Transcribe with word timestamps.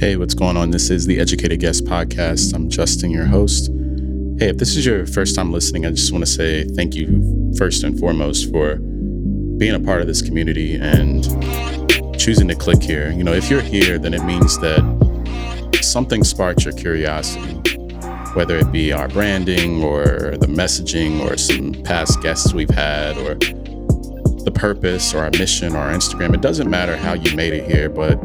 Hey, 0.00 0.16
what's 0.16 0.32
going 0.32 0.56
on? 0.56 0.70
This 0.70 0.88
is 0.88 1.04
the 1.04 1.20
Educated 1.20 1.60
Guess 1.60 1.82
Podcast. 1.82 2.54
I'm 2.54 2.70
Justin, 2.70 3.10
your 3.10 3.26
host. 3.26 3.66
Hey, 4.38 4.48
if 4.48 4.56
this 4.56 4.74
is 4.74 4.86
your 4.86 5.04
first 5.04 5.36
time 5.36 5.52
listening, 5.52 5.84
I 5.84 5.90
just 5.90 6.10
want 6.10 6.24
to 6.24 6.30
say 6.30 6.64
thank 6.64 6.94
you 6.94 7.52
first 7.58 7.84
and 7.84 8.00
foremost 8.00 8.50
for 8.50 8.76
being 9.58 9.74
a 9.74 9.78
part 9.78 10.00
of 10.00 10.06
this 10.06 10.22
community 10.22 10.76
and 10.76 11.24
choosing 12.18 12.48
to 12.48 12.54
click 12.54 12.82
here. 12.82 13.10
You 13.10 13.22
know, 13.22 13.34
if 13.34 13.50
you're 13.50 13.60
here, 13.60 13.98
then 13.98 14.14
it 14.14 14.24
means 14.24 14.58
that 14.60 14.80
something 15.82 16.24
sparked 16.24 16.64
your 16.64 16.72
curiosity, 16.72 17.52
whether 18.32 18.56
it 18.56 18.72
be 18.72 18.94
our 18.94 19.08
branding 19.08 19.84
or 19.84 20.34
the 20.38 20.46
messaging 20.46 21.20
or 21.30 21.36
some 21.36 21.74
past 21.82 22.22
guests 22.22 22.54
we've 22.54 22.70
had 22.70 23.18
or 23.18 23.34
the 24.44 24.52
purpose 24.54 25.12
or 25.12 25.24
our 25.24 25.30
mission 25.32 25.76
or 25.76 25.80
our 25.80 25.92
Instagram. 25.92 26.32
It 26.32 26.40
doesn't 26.40 26.70
matter 26.70 26.96
how 26.96 27.12
you 27.12 27.36
made 27.36 27.52
it 27.52 27.70
here, 27.70 27.90
but 27.90 28.18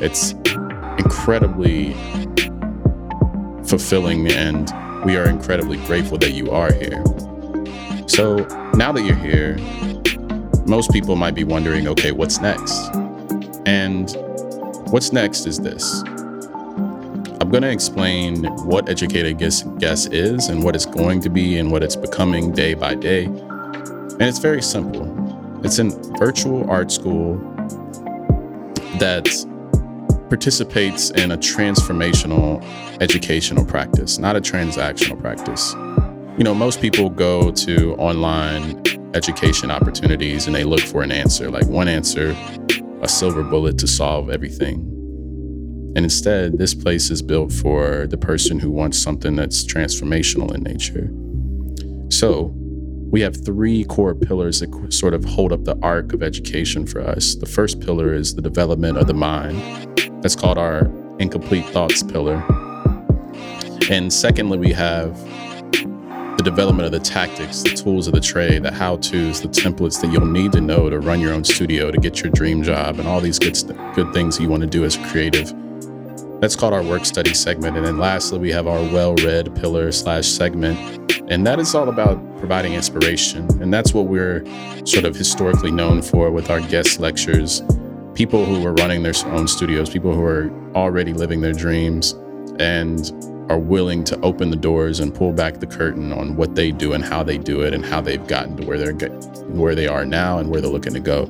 it's 0.00 0.32
incredibly 0.98 1.94
fulfilling 3.64 4.30
and 4.32 4.72
we 5.04 5.16
are 5.16 5.28
incredibly 5.28 5.76
grateful 5.86 6.18
that 6.18 6.32
you 6.32 6.50
are 6.50 6.72
here. 6.72 7.02
So 8.06 8.38
now 8.74 8.92
that 8.92 9.02
you're 9.04 9.14
here, 9.14 9.56
most 10.66 10.92
people 10.92 11.16
might 11.16 11.34
be 11.34 11.44
wondering 11.44 11.86
okay, 11.88 12.12
what's 12.12 12.40
next? 12.40 12.90
And 13.66 14.10
what's 14.90 15.12
next 15.12 15.46
is 15.46 15.58
this. 15.58 16.02
I'm 17.40 17.50
going 17.50 17.62
to 17.62 17.70
explain 17.70 18.44
what 18.66 18.88
Educated 18.88 19.38
Guess, 19.38 19.62
Guess 19.78 20.06
is 20.06 20.48
and 20.48 20.62
what 20.64 20.74
it's 20.74 20.86
going 20.86 21.20
to 21.22 21.30
be 21.30 21.58
and 21.58 21.70
what 21.70 21.82
it's 21.82 21.96
becoming 21.96 22.52
day 22.52 22.74
by 22.74 22.94
day. 22.94 23.24
And 23.24 24.22
it's 24.22 24.38
very 24.38 24.62
simple. 24.62 25.06
It's 25.64 25.78
a 25.78 25.84
virtual 26.18 26.68
art 26.68 26.90
school 26.90 27.36
that 28.98 29.28
participates 30.28 31.10
in 31.10 31.32
a 31.32 31.38
transformational 31.38 32.62
educational 33.00 33.64
practice, 33.64 34.18
not 34.18 34.36
a 34.36 34.40
transactional 34.40 35.20
practice. 35.20 35.74
You 36.38 36.44
know, 36.44 36.54
most 36.54 36.80
people 36.80 37.10
go 37.10 37.50
to 37.50 37.94
online 37.94 38.82
education 39.14 39.70
opportunities 39.70 40.46
and 40.46 40.54
they 40.54 40.64
look 40.64 40.80
for 40.80 41.02
an 41.02 41.10
answer, 41.10 41.50
like 41.50 41.66
one 41.66 41.88
answer, 41.88 42.36
a 43.02 43.08
silver 43.08 43.42
bullet 43.42 43.78
to 43.78 43.86
solve 43.86 44.30
everything. 44.30 44.94
And 45.96 46.04
instead, 46.04 46.58
this 46.58 46.74
place 46.74 47.10
is 47.10 47.22
built 47.22 47.50
for 47.50 48.06
the 48.06 48.18
person 48.18 48.60
who 48.60 48.70
wants 48.70 48.98
something 48.98 49.34
that's 49.34 49.64
transformational 49.64 50.54
in 50.54 50.62
nature. 50.62 51.10
So, 52.10 52.54
we 53.10 53.22
have 53.22 53.42
three 53.44 53.84
core 53.84 54.14
pillars 54.14 54.60
that 54.60 54.92
sort 54.92 55.14
of 55.14 55.24
hold 55.24 55.52
up 55.52 55.64
the 55.64 55.78
arc 55.82 56.12
of 56.12 56.22
education 56.22 56.86
for 56.86 57.00
us. 57.00 57.34
The 57.34 57.46
first 57.46 57.80
pillar 57.80 58.12
is 58.12 58.34
the 58.34 58.42
development 58.42 58.98
of 58.98 59.06
the 59.06 59.14
mind. 59.14 59.56
That's 60.22 60.36
called 60.36 60.58
our 60.58 60.84
incomplete 61.18 61.64
thoughts 61.66 62.02
pillar. 62.02 62.44
And 63.90 64.12
secondly, 64.12 64.58
we 64.58 64.72
have 64.72 65.18
the 66.36 66.42
development 66.44 66.84
of 66.84 66.92
the 66.92 67.00
tactics, 67.00 67.62
the 67.62 67.70
tools 67.70 68.06
of 68.06 68.14
the 68.14 68.20
trade, 68.20 68.62
the 68.62 68.70
how 68.70 68.98
to's, 68.98 69.40
the 69.40 69.48
templates 69.48 70.00
that 70.02 70.12
you'll 70.12 70.26
need 70.26 70.52
to 70.52 70.60
know 70.60 70.90
to 70.90 71.00
run 71.00 71.18
your 71.20 71.32
own 71.32 71.44
studio, 71.44 71.90
to 71.90 71.98
get 71.98 72.20
your 72.20 72.30
dream 72.30 72.62
job, 72.62 72.98
and 72.98 73.08
all 73.08 73.20
these 73.20 73.38
good, 73.38 73.56
good 73.94 74.12
things 74.12 74.38
you 74.38 74.48
want 74.48 74.60
to 74.60 74.68
do 74.68 74.84
as 74.84 74.96
a 74.96 75.08
creative. 75.08 75.52
That's 76.40 76.54
called 76.54 76.72
our 76.72 76.82
work 76.82 77.04
study 77.04 77.34
segment. 77.34 77.76
And 77.76 77.84
then 77.84 77.98
lastly, 77.98 78.38
we 78.38 78.52
have 78.52 78.66
our 78.66 78.80
well 78.92 79.14
read 79.16 79.54
pillar 79.56 79.90
slash 79.92 80.26
segment. 80.26 80.78
And 81.30 81.46
that 81.46 81.58
is 81.58 81.74
all 81.74 81.88
about 81.88 82.18
providing 82.38 82.74
inspiration. 82.74 83.46
And 83.60 83.74
that's 83.74 83.92
what 83.92 84.06
we're 84.06 84.44
sort 84.86 85.04
of 85.04 85.16
historically 85.16 85.70
known 85.70 86.00
for 86.00 86.30
with 86.30 86.48
our 86.50 86.60
guest 86.60 87.00
lectures 87.00 87.62
people 88.18 88.44
who 88.44 88.66
are 88.66 88.72
running 88.72 89.04
their 89.04 89.14
own 89.26 89.46
studios, 89.46 89.88
people 89.88 90.12
who 90.12 90.24
are 90.24 90.50
already 90.74 91.12
living 91.12 91.40
their 91.40 91.52
dreams 91.52 92.16
and 92.58 93.12
are 93.48 93.60
willing 93.60 94.02
to 94.02 94.18
open 94.22 94.50
the 94.50 94.56
doors 94.56 94.98
and 94.98 95.14
pull 95.14 95.32
back 95.32 95.60
the 95.60 95.66
curtain 95.68 96.12
on 96.12 96.34
what 96.34 96.56
they 96.56 96.72
do 96.72 96.94
and 96.94 97.04
how 97.04 97.22
they 97.22 97.38
do 97.38 97.60
it 97.60 97.72
and 97.72 97.86
how 97.86 98.00
they've 98.00 98.26
gotten 98.26 98.56
to 98.56 98.66
where 98.66 98.76
they're 98.76 99.08
where 99.50 99.76
they 99.76 99.86
are 99.86 100.04
now 100.04 100.38
and 100.38 100.50
where 100.50 100.60
they're 100.60 100.68
looking 100.68 100.92
to 100.92 101.00
go. 101.00 101.26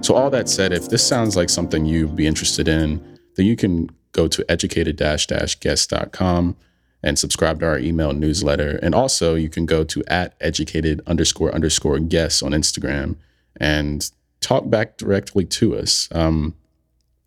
So 0.00 0.14
all 0.14 0.30
that 0.30 0.48
said, 0.48 0.72
if 0.72 0.88
this 0.88 1.06
sounds 1.06 1.36
like 1.36 1.50
something 1.50 1.84
you'd 1.84 2.16
be 2.16 2.26
interested 2.26 2.68
in, 2.68 3.18
then 3.36 3.44
you 3.44 3.54
can 3.54 3.90
go 4.14 4.26
to 4.28 4.50
educated-guess.com 4.50 6.56
and 7.02 7.18
subscribe 7.18 7.60
to 7.60 7.66
our 7.66 7.78
email 7.78 8.14
newsletter. 8.14 8.78
And 8.82 8.94
also 8.94 9.34
you 9.34 9.50
can 9.50 9.66
go 9.66 9.84
to 9.84 10.02
at 10.06 10.34
educated 10.40 11.02
underscore 11.06 11.54
underscore 11.54 11.98
guests 11.98 12.42
on 12.42 12.52
Instagram 12.52 13.16
and 13.60 14.10
talk 14.40 14.70
back 14.70 14.96
directly 14.96 15.44
to 15.44 15.76
us. 15.76 16.08
Um, 16.12 16.54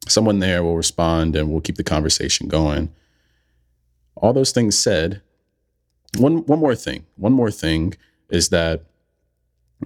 someone 0.07 0.39
there 0.39 0.63
will 0.63 0.75
respond 0.75 1.35
and 1.35 1.51
we'll 1.51 1.61
keep 1.61 1.75
the 1.75 1.83
conversation 1.83 2.47
going. 2.47 2.91
All 4.15 4.33
those 4.33 4.51
things 4.51 4.75
said, 4.75 5.21
one 6.17 6.37
one 6.45 6.59
more 6.59 6.75
thing. 6.75 7.05
One 7.15 7.33
more 7.33 7.51
thing 7.51 7.93
is 8.31 8.49
that 8.49 8.83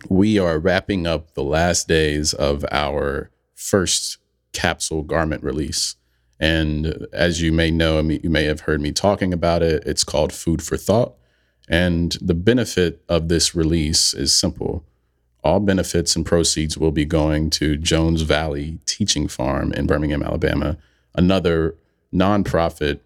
we 0.08 0.40
are 0.40 0.58
wrapping 0.58 1.06
up 1.06 1.34
the 1.34 1.44
last 1.44 1.90
days 1.90 2.34
of 2.34 2.64
our 2.72 3.30
first 3.56 4.20
capsule 4.54 5.04
garment 5.04 5.44
release. 5.44 5.98
And 6.42 7.08
as 7.14 7.40
you 7.40 7.54
may 7.54 7.72
know, 7.72 8.00
I 8.00 8.02
mean, 8.02 8.20
you 8.24 8.30
may 8.32 8.46
have 8.46 8.62
heard 8.62 8.82
me 8.82 8.92
talking 8.92 9.32
about 9.32 9.62
it. 9.62 9.84
It's 9.86 10.04
called 10.04 10.34
Food 10.34 10.62
for 10.64 10.76
Thought. 10.76 11.14
And 11.70 12.18
the 12.20 12.34
benefit 12.34 13.04
of 13.08 13.30
this 13.30 13.56
release 13.56 14.14
is 14.14 14.34
simple 14.34 14.84
all 15.44 15.60
benefits 15.60 16.16
and 16.16 16.26
proceeds 16.26 16.78
will 16.78 16.92
be 16.92 17.06
going 17.06 17.50
to 17.50 17.76
Jones 17.76 18.22
Valley 18.22 18.78
Teaching 18.86 19.28
Farm 19.28 19.74
in 19.74 19.88
Birmingham, 19.88 20.22
Alabama, 20.22 20.78
another 21.16 21.76
nonprofit 22.14 23.00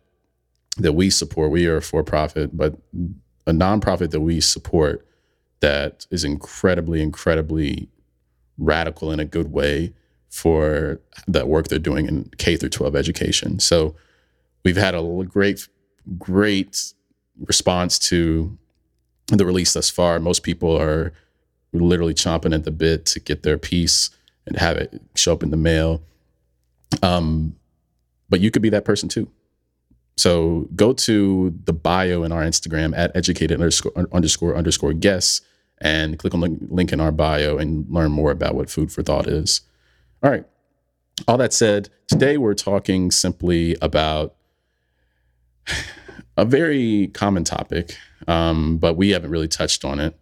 that 0.78 0.94
we 0.94 1.10
support. 1.10 1.52
We 1.52 1.66
are 1.68 1.78
a 1.78 1.82
for 1.82 2.04
profit, 2.04 2.58
but 2.58 2.78
a 3.48 3.52
nonprofit 3.52 4.12
that 4.12 4.20
we 4.20 4.42
support 4.42 5.08
that 5.62 6.06
is 6.12 6.24
incredibly, 6.24 7.02
incredibly 7.02 7.88
radical 8.58 9.12
in 9.12 9.20
a 9.20 9.26
good 9.26 9.52
way 9.52 9.94
for 10.36 11.00
that 11.28 11.48
work 11.48 11.70
they're 11.70 11.80
doing 11.80 12.08
in 12.08 12.30
K 12.38 12.58
through 12.58 12.68
12 12.68 12.94
education. 12.94 13.58
So 13.58 13.96
we've 14.66 14.76
had 14.76 14.94
a 14.94 15.24
great, 15.30 15.70
great 16.20 16.92
response 17.40 17.98
to 18.10 18.58
the 19.28 19.46
release 19.46 19.72
thus 19.72 19.90
far. 19.90 20.20
Most 20.20 20.44
people 20.44 20.78
are 20.78 21.14
literally 21.72 22.14
chomping 22.14 22.54
at 22.54 22.66
the 22.66 22.72
bit 22.72 23.06
to 23.06 23.22
get 23.22 23.44
their 23.44 23.58
piece 23.58 24.10
and 24.46 24.58
have 24.58 24.76
it 24.76 25.02
show 25.16 25.32
up 25.32 25.42
in 25.42 25.52
the 25.52 25.58
mail. 25.58 26.02
Um, 27.02 27.56
but 28.30 28.42
you 28.42 28.52
could 28.52 28.62
be 28.62 28.70
that 28.72 28.84
person 28.84 29.08
too. 29.08 29.32
So 30.18 30.68
go 30.76 30.92
to 30.92 31.58
the 31.64 31.74
bio 31.74 32.24
in 32.24 32.34
our 32.34 32.44
Instagram 32.44 32.94
at 32.98 33.16
educated 33.16 33.62
underscore 33.62 33.94
underscore 34.12 34.58
underscore 34.58 34.92
guests 34.92 35.42
and 35.80 36.20
click 36.20 36.34
on 36.34 36.42
the 36.42 36.58
link 36.70 36.92
in 36.92 37.00
our 37.00 37.12
bio 37.14 37.58
and 37.58 37.86
learn 37.90 38.12
more 38.12 38.32
about 38.32 38.56
what 38.56 38.70
food 38.70 38.92
for 38.92 39.02
thought 39.02 39.28
is. 39.28 39.62
All 40.26 40.32
right. 40.32 40.46
All 41.28 41.38
that 41.38 41.54
said, 41.54 41.90
today 42.08 42.38
we're 42.38 42.56
talking 42.56 43.12
simply 43.12 43.78
about 43.80 44.34
a 46.38 46.44
very 46.44 47.12
common 47.14 47.44
topic, 47.44 47.96
um, 48.28 48.80
but 48.80 48.96
we 48.96 49.12
haven't 49.12 49.30
really 49.30 49.48
touched 49.48 49.86
on 49.86 50.00
it. 50.00 50.20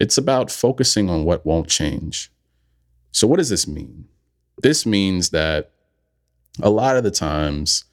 It's 0.00 0.18
about 0.18 0.50
focusing 0.50 1.08
on 1.08 1.24
what 1.24 1.46
won't 1.46 1.68
change. 1.68 2.32
So, 3.12 3.28
what 3.28 3.36
does 3.36 3.48
this 3.48 3.68
mean? 3.68 4.08
This 4.60 4.84
means 4.84 5.30
that 5.30 5.70
a 6.60 6.68
lot 6.68 6.96
of 6.96 7.04
the 7.04 7.12
times, 7.12 7.84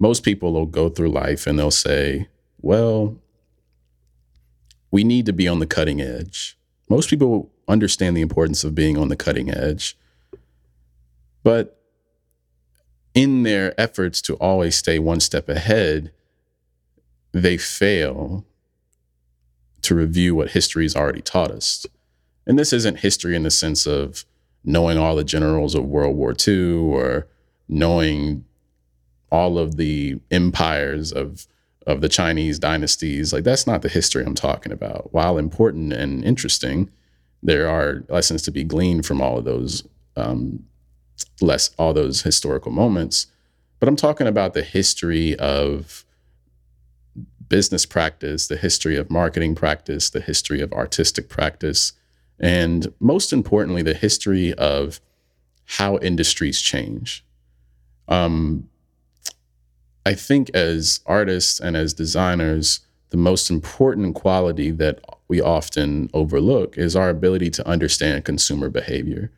most 0.00 0.24
people 0.24 0.52
will 0.52 0.66
go 0.66 0.88
through 0.88 1.12
life 1.12 1.46
and 1.46 1.56
they'll 1.56 1.70
say, 1.70 2.26
well, 2.60 3.16
we 4.90 5.04
need 5.04 5.26
to 5.26 5.32
be 5.32 5.46
on 5.46 5.60
the 5.60 5.66
cutting 5.66 6.00
edge. 6.00 6.58
Most 6.90 7.08
people 7.08 7.52
understand 7.68 8.16
the 8.16 8.20
importance 8.20 8.64
of 8.64 8.74
being 8.74 8.98
on 8.98 9.06
the 9.06 9.16
cutting 9.16 9.48
edge. 9.48 9.96
But 11.48 11.80
in 13.14 13.42
their 13.42 13.72
efforts 13.80 14.20
to 14.20 14.34
always 14.34 14.76
stay 14.76 14.98
one 14.98 15.18
step 15.18 15.48
ahead, 15.48 16.12
they 17.32 17.56
fail 17.56 18.44
to 19.80 19.94
review 19.94 20.34
what 20.34 20.50
history 20.50 20.84
has 20.84 20.94
already 20.94 21.22
taught 21.22 21.50
us. 21.50 21.86
And 22.46 22.58
this 22.58 22.74
isn't 22.74 22.98
history 22.98 23.34
in 23.34 23.44
the 23.44 23.50
sense 23.50 23.86
of 23.86 24.26
knowing 24.62 24.98
all 24.98 25.16
the 25.16 25.24
generals 25.24 25.74
of 25.74 25.86
World 25.86 26.16
War 26.16 26.34
II 26.46 26.70
or 26.72 27.28
knowing 27.66 28.44
all 29.32 29.56
of 29.56 29.78
the 29.78 30.20
empires 30.30 31.12
of 31.12 31.46
of 31.86 32.02
the 32.02 32.10
Chinese 32.10 32.58
dynasties. 32.58 33.32
Like 33.32 33.44
that's 33.44 33.66
not 33.66 33.80
the 33.80 33.88
history 33.88 34.22
I'm 34.22 34.34
talking 34.34 34.70
about. 34.70 35.14
While 35.14 35.38
important 35.38 35.94
and 35.94 36.22
interesting, 36.26 36.90
there 37.42 37.70
are 37.70 38.04
lessons 38.10 38.42
to 38.42 38.50
be 38.50 38.64
gleaned 38.64 39.06
from 39.06 39.22
all 39.22 39.38
of 39.38 39.46
those 39.46 39.88
um, 40.14 40.64
less 41.40 41.70
all 41.78 41.92
those 41.92 42.22
historical 42.22 42.72
moments. 42.72 43.26
But 43.80 43.88
I'm 43.88 43.96
talking 43.96 44.26
about 44.26 44.54
the 44.54 44.62
history 44.62 45.36
of 45.36 46.04
business 47.48 47.86
practice, 47.86 48.46
the 48.46 48.56
history 48.56 48.96
of 48.96 49.10
marketing 49.10 49.54
practice, 49.54 50.10
the 50.10 50.20
history 50.20 50.60
of 50.60 50.72
artistic 50.72 51.28
practice, 51.28 51.92
and 52.38 52.92
most 53.00 53.32
importantly, 53.32 53.82
the 53.82 53.94
history 53.94 54.52
of 54.54 55.00
how 55.64 55.98
industries 55.98 56.60
change. 56.60 57.24
Um, 58.06 58.68
I 60.06 60.14
think 60.14 60.50
as 60.54 61.00
artists 61.06 61.60
and 61.60 61.76
as 61.76 61.92
designers, 61.92 62.80
the 63.10 63.16
most 63.16 63.50
important 63.50 64.14
quality 64.14 64.70
that 64.70 65.00
we 65.28 65.40
often 65.40 66.08
overlook 66.14 66.78
is 66.78 66.96
our 66.96 67.10
ability 67.10 67.50
to 67.50 67.68
understand 67.68 68.24
consumer 68.24 68.68
behavior. 68.68 69.30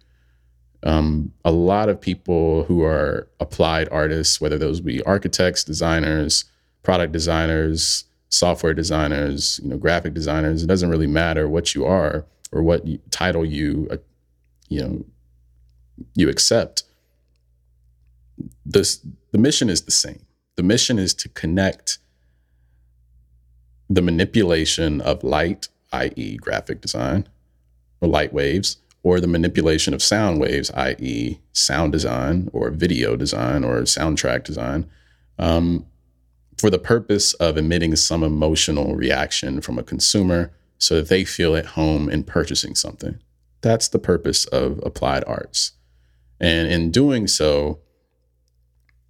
Um, 0.82 1.32
a 1.44 1.52
lot 1.52 1.88
of 1.88 2.00
people 2.00 2.64
who 2.64 2.82
are 2.82 3.28
applied 3.38 3.88
artists, 3.90 4.40
whether 4.40 4.56
those 4.56 4.80
be 4.80 5.02
architects, 5.02 5.62
designers, 5.62 6.44
product 6.82 7.12
designers, 7.12 8.04
software 8.30 8.72
designers, 8.72 9.60
you 9.62 9.68
know, 9.68 9.76
graphic 9.76 10.14
designers, 10.14 10.62
it 10.62 10.66
doesn't 10.66 10.88
really 10.88 11.06
matter 11.06 11.48
what 11.48 11.74
you 11.74 11.84
are 11.84 12.24
or 12.52 12.62
what 12.62 12.84
title 13.10 13.44
you, 13.44 13.88
uh, 13.90 13.96
you 14.68 14.82
know, 14.82 15.04
you 16.14 16.28
accept. 16.28 16.84
This 18.64 19.04
the 19.32 19.38
mission 19.38 19.68
is 19.68 19.82
the 19.82 19.90
same. 19.90 20.24
The 20.56 20.62
mission 20.62 20.98
is 20.98 21.12
to 21.14 21.28
connect 21.28 21.98
the 23.88 24.02
manipulation 24.02 25.00
of 25.00 25.24
light, 25.24 25.68
i.e., 25.92 26.36
graphic 26.36 26.80
design 26.80 27.28
or 28.00 28.08
light 28.08 28.32
waves, 28.32 28.78
or 29.02 29.20
the 29.20 29.26
manipulation 29.26 29.94
of 29.94 30.02
sound 30.02 30.40
waves, 30.40 30.70
i.e., 30.72 31.38
sound 31.52 31.92
design 31.92 32.50
or 32.52 32.70
video 32.70 33.16
design 33.16 33.64
or 33.64 33.80
soundtrack 33.82 34.44
design, 34.44 34.88
um, 35.38 35.86
for 36.58 36.68
the 36.68 36.78
purpose 36.78 37.32
of 37.34 37.56
emitting 37.56 37.96
some 37.96 38.22
emotional 38.22 38.94
reaction 38.94 39.60
from 39.60 39.78
a 39.78 39.82
consumer 39.82 40.52
so 40.78 40.96
that 40.96 41.08
they 41.08 41.24
feel 41.24 41.56
at 41.56 41.66
home 41.66 42.10
in 42.10 42.22
purchasing 42.22 42.74
something. 42.74 43.18
That's 43.62 43.88
the 43.88 43.98
purpose 43.98 44.44
of 44.46 44.80
applied 44.84 45.24
arts. 45.26 45.72
And 46.38 46.68
in 46.68 46.90
doing 46.90 47.26
so, 47.26 47.80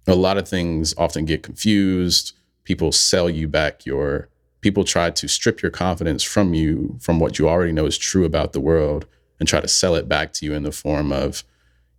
a 0.07 0.15
lot 0.15 0.37
of 0.37 0.47
things 0.47 0.93
often 0.97 1.25
get 1.25 1.43
confused. 1.43 2.33
People 2.63 2.91
sell 2.91 3.29
you 3.29 3.47
back 3.47 3.85
your 3.85 4.29
people 4.61 4.83
try 4.83 5.09
to 5.09 5.27
strip 5.27 5.61
your 5.61 5.71
confidence 5.71 6.23
from 6.23 6.53
you 6.53 6.95
from 7.01 7.19
what 7.19 7.37
you 7.37 7.49
already 7.49 7.71
know 7.71 7.85
is 7.85 7.97
true 7.97 8.25
about 8.25 8.53
the 8.53 8.61
world 8.61 9.05
and 9.41 9.47
try 9.49 9.59
to 9.59 9.67
sell 9.67 9.95
it 9.95 10.07
back 10.07 10.31
to 10.33 10.45
you 10.45 10.53
in 10.53 10.61
the 10.61 10.71
form 10.71 11.11
of 11.11 11.43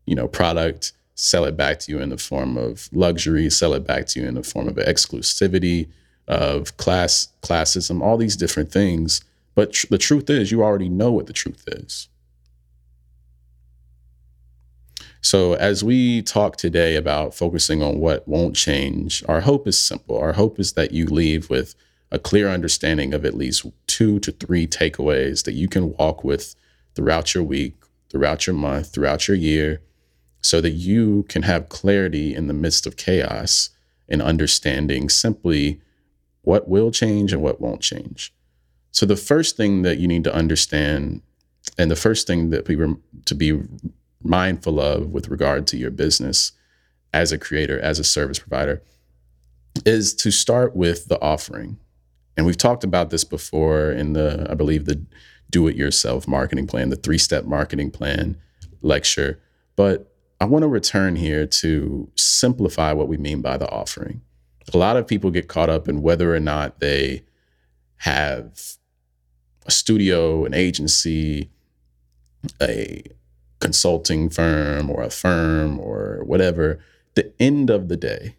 you 0.06 0.14
know 0.14 0.28
product 0.28 0.92
sell 1.16 1.44
it 1.44 1.56
back 1.56 1.80
to 1.80 1.90
you 1.90 1.98
in 1.98 2.08
the 2.08 2.16
form 2.16 2.56
of 2.56 2.88
luxury 2.92 3.50
sell 3.50 3.74
it 3.74 3.84
back 3.84 4.06
to 4.06 4.20
you 4.20 4.28
in 4.28 4.34
the 4.34 4.44
form 4.44 4.68
of 4.68 4.76
exclusivity 4.76 5.88
of 6.28 6.76
class 6.76 7.28
classism 7.42 8.00
all 8.00 8.16
these 8.16 8.36
different 8.36 8.70
things. 8.70 9.22
But 9.56 9.72
tr- 9.72 9.88
the 9.90 9.98
truth 9.98 10.30
is 10.30 10.52
you 10.52 10.62
already 10.62 10.88
know 10.88 11.10
what 11.10 11.26
the 11.26 11.32
truth 11.32 11.64
is. 11.66 12.08
So 15.20 15.54
as 15.54 15.82
we 15.82 16.22
talk 16.22 16.56
today 16.56 16.94
about 16.94 17.34
focusing 17.34 17.82
on 17.82 17.98
what 17.98 18.26
won't 18.28 18.54
change 18.54 19.24
our 19.28 19.40
hope 19.40 19.66
is 19.66 19.76
simple. 19.76 20.16
Our 20.16 20.34
hope 20.34 20.60
is 20.60 20.74
that 20.74 20.92
you 20.92 21.06
leave 21.06 21.50
with 21.50 21.74
a 22.12 22.20
clear 22.20 22.48
understanding 22.48 23.12
of 23.12 23.24
at 23.24 23.34
least 23.34 23.66
two 23.88 24.20
to 24.20 24.30
three 24.30 24.68
takeaways 24.68 25.42
that 25.42 25.54
you 25.54 25.66
can 25.66 25.92
walk 25.96 26.22
with 26.22 26.54
throughout 26.94 27.34
your 27.34 27.42
week, 27.42 27.74
throughout 28.10 28.46
your 28.46 28.54
month, 28.54 28.92
throughout 28.92 29.28
your 29.28 29.36
year, 29.36 29.80
so 30.40 30.60
that 30.60 30.70
you 30.70 31.24
can 31.28 31.42
have 31.42 31.68
clarity 31.68 32.34
in 32.34 32.46
the 32.48 32.54
midst 32.54 32.86
of 32.86 32.96
chaos 32.96 33.70
and 34.08 34.20
understanding 34.20 35.08
simply 35.08 35.80
what 36.42 36.68
will 36.68 36.90
change 36.90 37.32
and 37.32 37.42
what 37.42 37.60
won't 37.60 37.80
change. 37.80 38.32
So 38.90 39.06
the 39.06 39.16
first 39.16 39.56
thing 39.56 39.82
that 39.82 39.98
you 39.98 40.08
need 40.08 40.24
to 40.24 40.34
understand 40.34 41.22
and 41.78 41.90
the 41.90 41.96
first 41.96 42.26
thing 42.26 42.50
that 42.50 42.68
we 42.68 42.76
were 42.76 42.96
to 43.24 43.34
be 43.34 43.62
mindful 44.22 44.80
of 44.80 45.10
with 45.10 45.28
regard 45.28 45.66
to 45.68 45.76
your 45.76 45.90
business 45.90 46.52
as 47.14 47.32
a 47.32 47.38
creator, 47.38 47.78
as 47.80 47.98
a 47.98 48.04
service 48.04 48.38
provider, 48.38 48.82
is 49.86 50.14
to 50.14 50.30
start 50.30 50.76
with 50.76 51.08
the 51.08 51.20
offering. 51.20 51.78
And 52.36 52.46
we've 52.46 52.56
talked 52.56 52.84
about 52.84 53.10
this 53.10 53.24
before 53.24 53.90
in 53.90 54.14
the, 54.14 54.46
I 54.50 54.54
believe, 54.54 54.86
the 54.86 55.04
do 55.50 55.68
it 55.68 55.76
yourself 55.76 56.26
marketing 56.26 56.66
plan, 56.66 56.88
the 56.88 56.96
three 56.96 57.18
step 57.18 57.44
marketing 57.44 57.90
plan 57.90 58.36
lecture. 58.80 59.38
But 59.76 60.12
I 60.40 60.44
want 60.44 60.62
to 60.62 60.68
return 60.68 61.14
here 61.14 61.46
to 61.46 62.10
simplify 62.16 62.92
what 62.92 63.06
we 63.06 63.16
mean 63.16 63.42
by 63.42 63.56
the 63.58 63.70
offering. 63.70 64.22
A 64.72 64.76
lot 64.76 64.96
of 64.96 65.06
people 65.06 65.30
get 65.30 65.48
caught 65.48 65.70
up 65.70 65.88
in 65.88 66.02
whether 66.02 66.34
or 66.34 66.40
not 66.40 66.80
they 66.80 67.22
have 67.96 68.76
a 69.66 69.70
studio, 69.70 70.44
an 70.44 70.54
agency, 70.54 71.50
a 72.60 73.02
consulting 73.60 74.28
firm, 74.28 74.90
or 74.90 75.02
a 75.02 75.10
firm, 75.10 75.78
or 75.78 76.22
whatever. 76.24 76.80
The 77.14 77.32
end 77.38 77.70
of 77.70 77.88
the 77.88 77.96
day, 77.96 78.34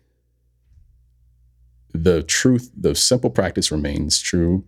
the 1.94 2.24
truth, 2.24 2.72
the 2.75 2.95
simple 2.95 3.30
practice 3.30 3.72
remains 3.72 4.19
true 4.19 4.63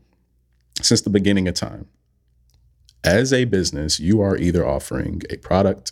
since 0.81 1.01
the 1.01 1.09
beginning 1.09 1.47
of 1.47 1.55
time. 1.55 1.87
As 3.03 3.33
a 3.33 3.45
business, 3.45 3.99
you 3.99 4.21
are 4.21 4.37
either 4.37 4.67
offering 4.67 5.21
a 5.29 5.37
product 5.37 5.91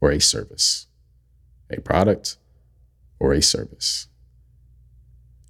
or 0.00 0.10
a 0.10 0.20
service, 0.20 0.86
a 1.70 1.80
product 1.80 2.36
or 3.18 3.32
a 3.32 3.42
service. 3.42 4.08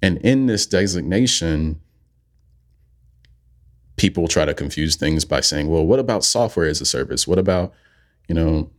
And 0.01 0.17
in 0.19 0.45
this 0.45 0.65
designation, 0.65 1.81
people 3.95 4.27
try 4.27 4.45
to 4.45 4.53
confuse 4.53 4.95
things 4.95 5.25
by 5.25 5.39
saying, 5.39 5.67
well, 5.67 5.85
what 5.85 5.99
about 5.99 6.23
software 6.23 6.67
as 6.67 6.81
a 6.81 6.85
service? 6.85 7.27
What 7.27 7.39
about, 7.39 7.73
you 8.27 8.35
know, 8.35 8.69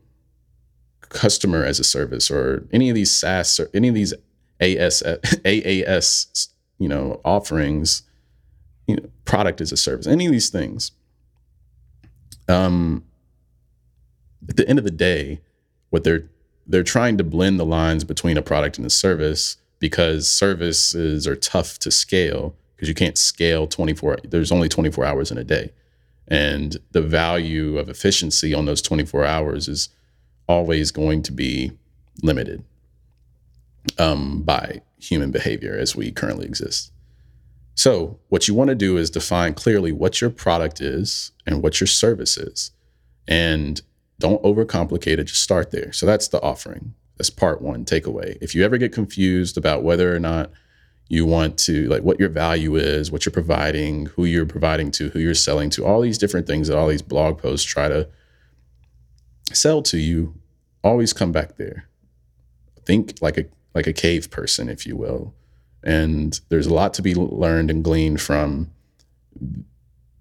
customer 1.01 1.65
as 1.65 1.81
a 1.81 1.85
service 1.85 2.31
or 2.31 2.67
any 2.73 2.89
of 2.89 2.95
these 2.95 3.11
SaaS 3.11 3.59
or 3.59 3.71
any 3.73 3.89
of 3.89 3.95
these 3.95 4.13
AS, 4.61 5.03
AAS, 5.03 6.49
you 6.79 6.89
know, 6.89 7.21
offerings, 7.25 8.03
you 8.87 8.97
know, 8.97 9.09
product 9.25 9.61
as 9.61 9.73
a 9.73 9.77
service, 9.77 10.07
any 10.07 10.27
of 10.27 10.33
these 10.33 10.49
things. 10.49 10.93
Um, 12.49 13.05
at 14.49 14.57
the 14.57 14.69
end 14.69 14.79
of 14.79 14.85
the 14.85 14.91
day, 14.91 15.41
what 15.91 16.05
they're 16.05 16.29
they're 16.67 16.83
trying 16.83 17.17
to 17.17 17.25
blend 17.25 17.61
the 17.61 17.65
lines 17.65 18.05
between 18.05 18.37
a 18.37 18.43
product 18.43 18.77
and 18.77 18.87
a 18.87 18.91
service 18.91 19.57
because 19.79 20.29
services 20.29 21.27
are 21.27 21.37
tough 21.37 21.79
to 21.79 21.91
scale 21.91 22.55
because 22.75 22.89
you 22.89 22.95
can't 22.95 23.17
scale 23.17 23.67
24 23.67 24.19
there's 24.25 24.53
only 24.53 24.69
24 24.69 25.05
hours 25.05 25.31
in 25.31 25.39
a 25.39 25.45
day 25.45 25.71
and 26.29 26.79
the 26.91 27.03
value 27.03 27.79
of 27.79 27.89
efficiency 27.89 28.53
on 28.53 28.65
those 28.65 28.83
24 28.83 29.25
hours 29.25 29.69
is 29.69 29.91
always 30.49 30.91
going 30.91 31.23
to 31.23 31.33
be 31.33 31.73
limited 32.23 32.65
um, 33.99 34.43
by 34.43 34.83
human 34.99 35.31
behavior 35.31 35.77
as 35.77 35.95
we 35.95 36.11
currently 36.11 36.47
exist. 36.47 36.93
So, 37.75 38.19
what 38.29 38.49
you 38.49 38.55
want 38.55 38.69
to 38.69 38.75
do 38.75 38.97
is 38.97 39.11
define 39.11 39.53
clearly 39.53 39.93
what 39.93 40.21
your 40.21 40.31
product 40.31 40.81
is 40.81 41.33
and 41.47 41.63
what 41.63 41.79
your 41.79 41.87
service 41.87 42.39
is. 42.39 42.71
And 43.29 43.81
don't 44.19 44.43
overcomplicate 44.43 45.19
it, 45.19 45.25
just 45.25 45.43
start 45.43 45.73
there. 45.73 45.93
So, 45.93 46.07
that's 46.07 46.29
the 46.29 46.41
offering. 46.41 46.95
That's 47.19 47.29
part 47.29 47.61
one 47.61 47.85
takeaway. 47.85 48.39
If 48.41 48.55
you 48.55 48.65
ever 48.65 48.79
get 48.79 48.93
confused 48.93 49.59
about 49.59 49.83
whether 49.83 50.15
or 50.15 50.19
not 50.19 50.51
you 51.09 51.27
want 51.27 51.59
to, 51.59 51.87
like, 51.89 52.03
what 52.03 52.19
your 52.19 52.31
value 52.31 52.77
is, 52.77 53.13
what 53.13 53.27
you're 53.27 53.33
providing, 53.33 54.07
who 54.07 54.25
you're 54.25 54.47
providing 54.47 54.91
to, 54.93 55.11
who 55.11 55.19
you're 55.19 55.35
selling 55.35 55.69
to, 55.71 55.85
all 55.85 56.01
these 56.01 56.19
different 56.19 56.47
things 56.47 56.69
that 56.69 56.79
all 56.79 56.89
these 56.89 57.03
blog 57.03 57.39
posts 57.39 57.67
try 57.67 57.89
to 57.89 58.09
sell 59.53 59.83
to 59.83 59.99
you, 59.99 60.35
always 60.83 61.13
come 61.13 61.31
back 61.31 61.57
there. 61.57 61.89
Think 62.87 63.19
like 63.21 63.37
a 63.37 63.45
like 63.77 63.87
a 63.87 63.93
cave 63.93 64.31
person, 64.31 64.71
if 64.71 64.87
you 64.87 64.97
will. 64.97 65.35
And 65.85 66.41
there's 66.49 66.67
a 66.67 66.73
lot 66.73 66.95
to 66.95 67.03
be 67.03 67.15
learned 67.15 67.71
and 67.71 67.85
gleaned 67.85 68.23
from 68.23 68.73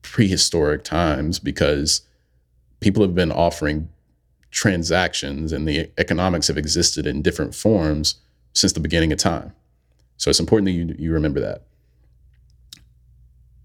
prehistoric 0.01 0.83
times 0.83 1.39
because 1.39 2.01
people 2.81 3.01
have 3.01 3.15
been 3.15 3.31
offering 3.31 3.87
transactions 4.51 5.53
and 5.53 5.65
the 5.65 5.89
economics 5.97 6.49
have 6.49 6.57
existed 6.57 7.07
in 7.07 7.21
different 7.21 7.55
forms 7.55 8.15
since 8.51 8.73
the 8.73 8.81
beginning 8.81 9.13
of 9.13 9.19
time. 9.19 9.53
So 10.17 10.29
it's 10.29 10.39
important 10.39 10.65
that 10.65 10.73
you, 10.73 10.93
you 10.99 11.13
remember 11.13 11.39
that. 11.39 11.63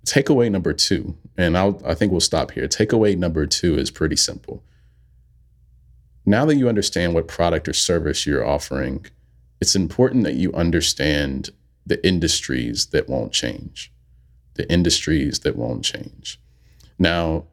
Takeaway 0.06 0.50
number 0.52 0.72
two, 0.72 1.16
and 1.36 1.58
I'll, 1.58 1.82
I 1.84 1.94
think 1.94 2.12
we'll 2.12 2.20
stop 2.20 2.52
here. 2.52 2.68
Takeaway 2.68 3.18
number 3.18 3.44
two 3.44 3.76
is 3.76 3.90
pretty 3.90 4.16
simple. 4.16 4.62
Now 6.24 6.44
that 6.46 6.56
you 6.56 6.68
understand 6.68 7.14
what 7.14 7.26
product 7.26 7.66
or 7.66 7.72
service 7.72 8.24
you're 8.24 8.46
offering, 8.46 9.06
it's 9.60 9.76
important 9.76 10.24
that 10.24 10.34
you 10.34 10.52
understand 10.52 11.50
the 11.86 12.04
industries 12.06 12.86
that 12.86 13.08
won't 13.08 13.32
change, 13.32 13.92
the 14.54 14.70
industries 14.72 15.40
that 15.40 15.56
won't 15.56 15.84
change. 15.84 16.40
Now, 16.98 17.44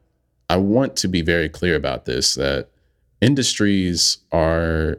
I 0.48 0.56
want 0.56 0.96
to 0.96 1.08
be 1.08 1.22
very 1.22 1.48
clear 1.48 1.74
about 1.74 2.04
this 2.04 2.34
that 2.34 2.68
industries 3.20 4.18
are 4.32 4.98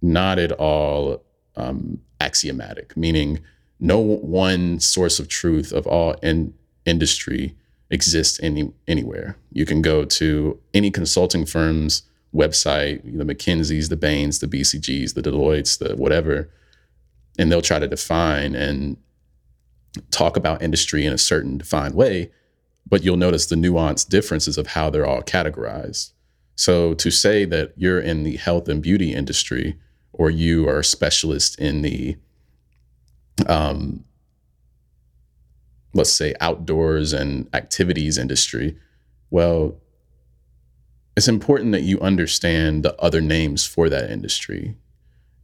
not 0.00 0.38
at 0.38 0.52
all 0.52 1.24
um, 1.56 2.00
axiomatic, 2.20 2.96
meaning 2.96 3.40
no 3.80 3.98
one 3.98 4.78
source 4.80 5.18
of 5.18 5.28
truth 5.28 5.72
of 5.72 5.86
all 5.86 6.12
in 6.22 6.54
industry 6.84 7.56
exists 7.90 8.40
any 8.42 8.72
anywhere. 8.88 9.36
You 9.52 9.66
can 9.66 9.82
go 9.82 10.04
to 10.04 10.58
any 10.72 10.90
consulting 10.90 11.46
firm's 11.46 12.02
website, 12.34 13.02
the 13.04 13.24
McKinseys, 13.24 13.88
the 13.88 13.96
Bains, 13.96 14.38
the 14.38 14.46
BCGs, 14.46 15.14
the 15.14 15.22
Deloittes, 15.22 15.78
the 15.78 15.96
whatever, 15.96 16.50
and 17.38 17.50
they'll 17.50 17.62
try 17.62 17.78
to 17.78 17.88
define 17.88 18.54
and 18.54 18.96
talk 20.10 20.36
about 20.36 20.62
industry 20.62 21.04
in 21.04 21.12
a 21.12 21.18
certain 21.18 21.58
defined 21.58 21.94
way, 21.94 22.30
but 22.88 23.02
you'll 23.02 23.16
notice 23.16 23.46
the 23.46 23.56
nuanced 23.56 24.08
differences 24.08 24.56
of 24.56 24.68
how 24.68 24.90
they're 24.90 25.06
all 25.06 25.22
categorized. 25.22 26.12
So 26.54 26.94
to 26.94 27.10
say 27.10 27.44
that 27.46 27.72
you're 27.76 28.00
in 28.00 28.24
the 28.24 28.36
health 28.36 28.68
and 28.68 28.82
beauty 28.82 29.14
industry 29.14 29.78
or 30.12 30.30
you 30.30 30.68
are 30.68 30.80
a 30.80 30.84
specialist 30.84 31.58
in 31.58 31.82
the 31.82 32.16
um, 33.46 34.04
let's 35.94 36.12
say 36.12 36.34
outdoors 36.40 37.12
and 37.12 37.48
activities 37.54 38.18
industry, 38.18 38.76
well, 39.30 39.76
it's 41.16 41.28
important 41.28 41.72
that 41.72 41.82
you 41.82 42.00
understand 42.00 42.82
the 42.82 42.98
other 43.00 43.20
names 43.20 43.66
for 43.66 43.88
that 43.88 44.10
industry 44.10 44.76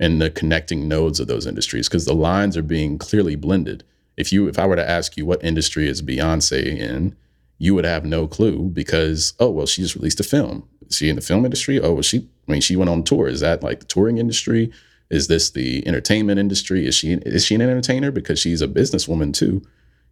and 0.00 0.20
the 0.20 0.30
connecting 0.30 0.88
nodes 0.88 1.20
of 1.20 1.26
those 1.26 1.46
industries 1.46 1.88
because 1.88 2.04
the 2.04 2.14
lines 2.14 2.56
are 2.56 2.62
being 2.62 2.98
clearly 2.98 3.36
blended. 3.36 3.84
If 4.16 4.32
you 4.32 4.48
if 4.48 4.58
I 4.58 4.66
were 4.66 4.76
to 4.76 4.88
ask 4.88 5.16
you 5.16 5.26
what 5.26 5.44
industry 5.44 5.88
is 5.88 6.02
Beyonce 6.02 6.78
in, 6.78 7.16
you 7.58 7.74
would 7.74 7.84
have 7.84 8.04
no 8.04 8.26
clue 8.26 8.68
because 8.70 9.34
oh 9.38 9.50
well 9.50 9.66
she 9.66 9.82
just 9.82 9.94
released 9.94 10.20
a 10.20 10.24
film. 10.24 10.68
Is 10.88 10.96
she 10.96 11.08
in 11.08 11.16
the 11.16 11.22
film 11.22 11.44
industry? 11.44 11.80
Oh 11.80 11.94
well 11.94 12.02
she 12.02 12.28
I 12.48 12.52
mean 12.52 12.60
she 12.60 12.76
went 12.76 12.90
on 12.90 13.02
tour. 13.02 13.28
Is 13.28 13.40
that 13.40 13.62
like 13.62 13.80
the 13.80 13.86
touring 13.86 14.18
industry? 14.18 14.72
Is 15.10 15.28
this 15.28 15.50
the 15.50 15.86
entertainment 15.86 16.38
industry? 16.38 16.86
Is 16.86 16.94
she 16.94 17.12
is 17.12 17.44
she 17.44 17.54
an 17.54 17.60
entertainer 17.60 18.10
because 18.10 18.38
she's 18.38 18.62
a 18.62 18.68
businesswoman 18.68 19.34
too? 19.34 19.62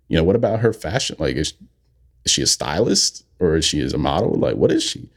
You 0.09 0.17
know, 0.17 0.25
what 0.25 0.37
about 0.37 0.61
her 0.61 0.73
fashion? 0.73 1.17
Like 1.19 1.37
is, 1.37 1.55
is 2.25 2.33
she 2.33 2.43
a 2.43 2.47
stylist 2.47 3.25
or 3.41 3.57
is 3.57 3.65
she 3.65 3.81
as 3.81 3.95
a 3.95 3.99
model? 3.99 4.35
Like 4.35 4.57
what 4.57 4.71
is 4.71 4.83
she? 4.83 5.09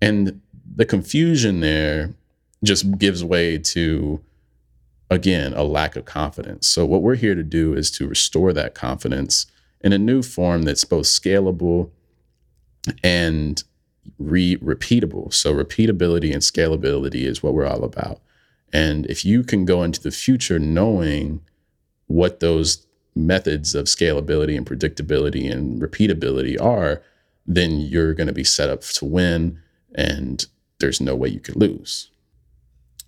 And 0.00 0.40
the 0.74 0.86
confusion 0.86 1.60
there 1.60 2.14
just 2.62 2.98
gives 2.98 3.24
way 3.24 3.58
to 3.58 4.20
again 5.10 5.54
a 5.54 5.62
lack 5.62 5.96
of 5.96 6.04
confidence. 6.04 6.66
So 6.66 6.84
what 6.84 7.02
we're 7.02 7.14
here 7.14 7.34
to 7.34 7.42
do 7.42 7.74
is 7.74 7.90
to 7.92 8.06
restore 8.06 8.52
that 8.52 8.74
confidence 8.74 9.46
in 9.80 9.92
a 9.92 9.98
new 9.98 10.22
form 10.22 10.62
that's 10.62 10.84
both 10.84 11.06
scalable 11.06 11.90
and 13.02 13.62
re- 14.18 14.56
repeatable. 14.56 15.32
So 15.32 15.54
repeatability 15.54 16.32
and 16.32 16.42
scalability 16.42 17.24
is 17.24 17.42
what 17.42 17.54
we're 17.54 17.66
all 17.66 17.84
about. 17.84 18.20
And 18.72 19.06
if 19.06 19.24
you 19.24 19.42
can 19.42 19.64
go 19.64 19.82
into 19.82 20.02
the 20.02 20.10
future 20.10 20.58
knowing 20.58 21.40
what 22.06 22.40
those 22.40 22.86
methods 23.14 23.74
of 23.74 23.86
scalability 23.86 24.56
and 24.56 24.66
predictability 24.66 25.50
and 25.50 25.80
repeatability 25.80 26.60
are, 26.60 27.02
then 27.46 27.80
you're 27.80 28.14
going 28.14 28.26
to 28.26 28.32
be 28.32 28.44
set 28.44 28.68
up 28.68 28.82
to 28.82 29.04
win 29.04 29.60
and 29.94 30.46
there's 30.80 31.00
no 31.00 31.16
way 31.16 31.28
you 31.28 31.40
could 31.40 31.56
lose. 31.56 32.10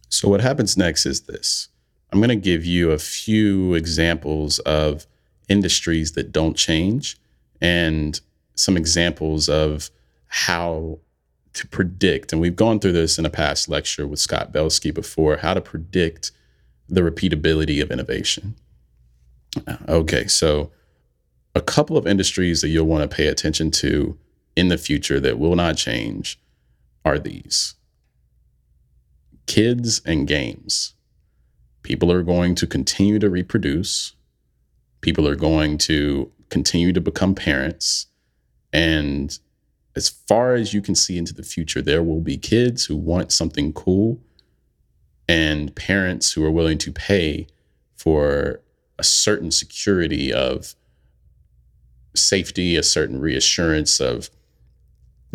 So, 0.09 0.29
what 0.29 0.41
happens 0.41 0.77
next 0.77 1.07
is 1.07 1.23
this 1.23 1.69
I'm 2.13 2.19
going 2.19 2.31
to 2.31 2.37
give 2.37 2.65
you 2.65 2.91
a 2.91 2.99
few 2.99 3.75
examples 3.75 4.59
of 4.61 5.07
industries 5.49 6.13
that 6.13 6.33
don't 6.33 6.57
change 6.57 7.17
and 7.61 8.21
some 8.55 8.77
examples 8.77 9.49
of 9.49 9.91
how 10.29 10.99
to 11.53 11.67
predict. 11.67 12.33
And 12.33 12.41
we've 12.41 12.57
gone 12.57 12.79
through 12.79 12.93
this 12.93 13.19
in 13.19 13.27
a 13.27 13.31
past 13.31 13.69
lecture 13.69 14.07
with 14.07 14.21
Scott 14.21 14.53
Belsky 14.53 14.91
before 14.91 15.39
how 15.39 15.55
to 15.55 15.61
predict 15.61 16.31
the 16.89 17.01
repeatability 17.01 17.83
of 17.83 17.91
innovation. 17.91 18.55
Uh, 19.67 19.77
okay, 19.89 20.27
so 20.27 20.71
a 21.55 21.61
couple 21.61 21.97
of 21.97 22.07
industries 22.07 22.61
that 22.61 22.69
you'll 22.69 22.87
want 22.87 23.09
to 23.09 23.15
pay 23.15 23.27
attention 23.27 23.71
to 23.71 24.17
in 24.57 24.69
the 24.69 24.79
future 24.79 25.21
that 25.21 25.39
will 25.39 25.57
not 25.57 25.77
change 25.77 26.39
are 27.04 27.19
these 27.19 27.75
kids 29.47 30.00
and 30.07 30.28
games. 30.28 30.95
People 31.83 32.12
are 32.12 32.23
going 32.23 32.54
to 32.54 32.66
continue 32.66 33.19
to 33.19 33.28
reproduce. 33.28 34.14
People 35.00 35.26
are 35.26 35.37
going 35.37 35.78
to 35.78 36.30
continue 36.50 36.92
to 36.92 37.00
become 37.00 37.35
parents. 37.35 38.07
And 38.73 39.37
as 39.97 40.09
far 40.09 40.54
as 40.54 40.73
you 40.73 40.80
can 40.80 40.95
see 40.95 41.19
into 41.19 41.35
the 41.35 41.42
future, 41.42 41.83
there 41.83 42.02
will 42.02 42.21
be 42.21 42.37
kids 42.37 42.85
who 42.85 42.97
want 42.97 43.33
something 43.33 43.73
cool 43.73 44.21
and 45.28 45.75
parents 45.75 46.33
who 46.33 46.45
are 46.45 46.50
willing 46.50 46.78
to 46.78 46.92
pay 46.92 47.47
for 47.97 48.61
a 48.99 49.04
certain 49.04 49.50
security 49.50 50.33
of 50.33 50.75
safety, 52.14 52.76
a 52.76 52.83
certain 52.83 53.21
reassurance 53.21 54.00
of 54.00 54.30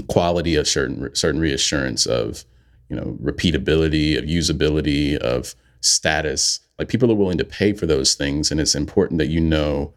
quality, 0.07 0.55
of 0.55 0.67
certain 0.67 1.13
certain 1.15 1.39
reassurance 1.39 2.05
of 2.05 2.45
you 2.89 2.95
know 2.95 3.17
repeatability, 3.21 4.17
of 4.17 4.25
usability, 4.25 5.17
of 5.17 5.55
status. 5.81 6.59
Like 6.77 6.89
people 6.89 7.11
are 7.11 7.15
willing 7.15 7.37
to 7.37 7.45
pay 7.45 7.73
for 7.73 7.85
those 7.85 8.15
things, 8.15 8.51
and 8.51 8.59
it's 8.59 8.75
important 8.75 9.17
that 9.19 9.27
you 9.27 9.39
know 9.39 9.93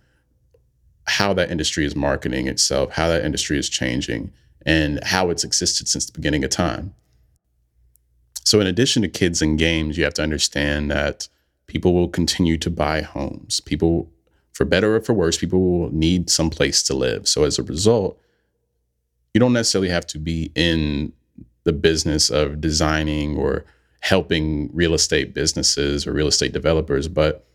how 1.06 1.32
that 1.32 1.50
industry 1.50 1.84
is 1.84 1.96
marketing 1.96 2.46
itself, 2.46 2.92
how 2.92 3.08
that 3.08 3.24
industry 3.24 3.58
is 3.58 3.68
changing, 3.68 4.30
and 4.64 5.02
how 5.02 5.30
it's 5.30 5.44
existed 5.44 5.88
since 5.88 6.06
the 6.06 6.12
beginning 6.12 6.44
of 6.44 6.50
time. 6.50 6.94
So, 8.44 8.60
in 8.60 8.66
addition 8.66 9.02
to 9.02 9.08
kids 9.08 9.42
and 9.42 9.58
games, 9.58 9.98
you 9.98 10.04
have 10.04 10.14
to 10.14 10.22
understand 10.22 10.90
that 10.90 11.28
people 11.66 11.92
will 11.92 12.08
continue 12.08 12.56
to 12.58 12.70
buy 12.70 13.02
homes. 13.02 13.60
People, 13.60 14.10
for 14.52 14.64
better 14.64 14.96
or 14.96 15.00
for 15.00 15.12
worse, 15.12 15.36
people 15.36 15.60
will 15.60 15.92
need 15.92 16.30
some 16.30 16.50
place 16.50 16.82
to 16.84 16.94
live. 16.94 17.28
So, 17.28 17.44
as 17.44 17.58
a 17.58 17.62
result, 17.62 18.18
you 19.38 19.40
don't 19.40 19.52
necessarily 19.52 19.88
have 19.88 20.04
to 20.04 20.18
be 20.18 20.50
in 20.56 21.12
the 21.62 21.72
business 21.72 22.28
of 22.28 22.60
designing 22.60 23.36
or 23.36 23.64
helping 24.00 24.68
real 24.74 24.94
estate 24.94 25.32
businesses 25.32 26.08
or 26.08 26.12
real 26.12 26.26
estate 26.26 26.52
developers. 26.52 27.06
But 27.06 27.46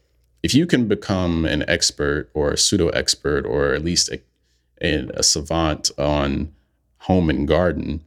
if 0.44 0.54
you 0.54 0.66
can 0.66 0.88
become 0.88 1.44
an 1.44 1.66
expert 1.68 2.30
or 2.34 2.52
a 2.52 2.58
pseudo 2.58 2.88
expert 2.90 3.46
or 3.46 3.74
at 3.74 3.84
least 3.84 4.08
a, 4.08 4.22
a, 4.82 5.10
a 5.16 5.24
savant 5.24 5.92
on 5.98 6.54
home 7.00 7.30
and 7.30 7.46
garden, 7.50 8.02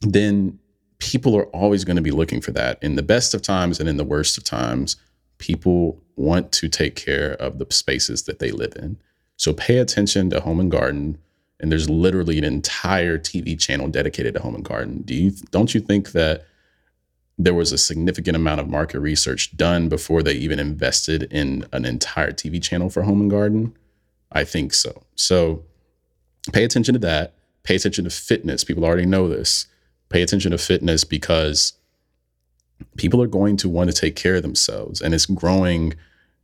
then 0.00 0.60
people 0.98 1.36
are 1.36 1.46
always 1.46 1.82
going 1.82 1.96
to 1.96 2.02
be 2.02 2.12
looking 2.12 2.40
for 2.40 2.52
that 2.52 2.78
in 2.80 2.94
the 2.94 3.02
best 3.02 3.34
of 3.34 3.42
times 3.42 3.80
and 3.80 3.88
in 3.88 3.96
the 3.96 4.04
worst 4.04 4.38
of 4.38 4.44
times. 4.44 4.94
People 5.38 6.00
want 6.14 6.52
to 6.52 6.68
take 6.68 6.94
care 6.94 7.32
of 7.32 7.58
the 7.58 7.66
spaces 7.70 8.22
that 8.22 8.38
they 8.38 8.52
live 8.52 8.74
in. 8.76 8.98
So 9.36 9.52
pay 9.52 9.78
attention 9.78 10.30
to 10.30 10.38
home 10.38 10.60
and 10.60 10.70
garden 10.70 11.18
and 11.64 11.72
there's 11.72 11.88
literally 11.88 12.36
an 12.36 12.44
entire 12.44 13.16
TV 13.16 13.58
channel 13.58 13.88
dedicated 13.88 14.34
to 14.34 14.40
home 14.40 14.54
and 14.54 14.66
garden. 14.66 15.00
Do 15.00 15.14
you 15.14 15.30
don't 15.50 15.74
you 15.74 15.80
think 15.80 16.12
that 16.12 16.44
there 17.38 17.54
was 17.54 17.72
a 17.72 17.78
significant 17.78 18.36
amount 18.36 18.60
of 18.60 18.68
market 18.68 19.00
research 19.00 19.56
done 19.56 19.88
before 19.88 20.22
they 20.22 20.34
even 20.34 20.58
invested 20.58 21.22
in 21.32 21.64
an 21.72 21.86
entire 21.86 22.32
TV 22.32 22.62
channel 22.62 22.90
for 22.90 23.04
home 23.04 23.22
and 23.22 23.30
garden? 23.30 23.74
I 24.30 24.44
think 24.44 24.74
so. 24.74 25.04
So 25.14 25.64
pay 26.52 26.64
attention 26.64 26.92
to 26.92 26.98
that. 26.98 27.32
Pay 27.62 27.76
attention 27.76 28.04
to 28.04 28.10
fitness. 28.10 28.62
People 28.62 28.84
already 28.84 29.06
know 29.06 29.26
this. 29.26 29.66
Pay 30.10 30.20
attention 30.20 30.50
to 30.50 30.58
fitness 30.58 31.02
because 31.02 31.72
people 32.98 33.22
are 33.22 33.26
going 33.26 33.56
to 33.56 33.70
want 33.70 33.88
to 33.88 33.96
take 33.98 34.16
care 34.16 34.34
of 34.34 34.42
themselves 34.42 35.00
and 35.00 35.14
it's 35.14 35.24
growing 35.24 35.94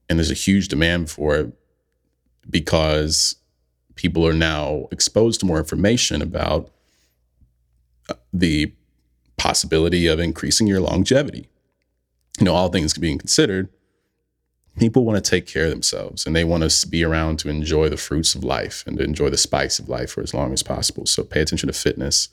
and 0.08 0.18
there's 0.18 0.30
a 0.30 0.34
huge 0.48 0.68
demand 0.68 1.10
for 1.10 1.36
it 1.36 1.52
because 2.48 3.36
people 4.00 4.26
are 4.26 4.32
now 4.32 4.88
exposed 4.90 5.40
to 5.40 5.44
more 5.46 5.58
information 5.58 6.22
about 6.22 6.70
uh, 8.08 8.14
the 8.32 8.72
possibility 9.36 10.06
of 10.06 10.18
increasing 10.18 10.66
your 10.66 10.80
longevity. 10.80 11.50
You 12.38 12.46
know, 12.46 12.54
all 12.54 12.70
things 12.70 12.96
being 12.96 13.18
considered, 13.18 13.68
people 14.78 15.04
want 15.04 15.22
to 15.22 15.30
take 15.30 15.46
care 15.46 15.64
of 15.64 15.70
themselves 15.70 16.24
and 16.24 16.34
they 16.34 16.44
want 16.44 16.68
to 16.68 16.88
be 16.88 17.04
around 17.04 17.40
to 17.40 17.50
enjoy 17.50 17.90
the 17.90 17.98
fruits 17.98 18.34
of 18.34 18.42
life 18.42 18.84
and 18.86 18.96
to 18.96 19.04
enjoy 19.04 19.28
the 19.28 19.36
spice 19.36 19.78
of 19.78 19.90
life 19.90 20.12
for 20.12 20.22
as 20.22 20.32
long 20.32 20.54
as 20.54 20.62
possible. 20.62 21.04
So 21.04 21.22
pay 21.22 21.42
attention 21.42 21.66
to 21.66 21.74
fitness. 21.74 22.30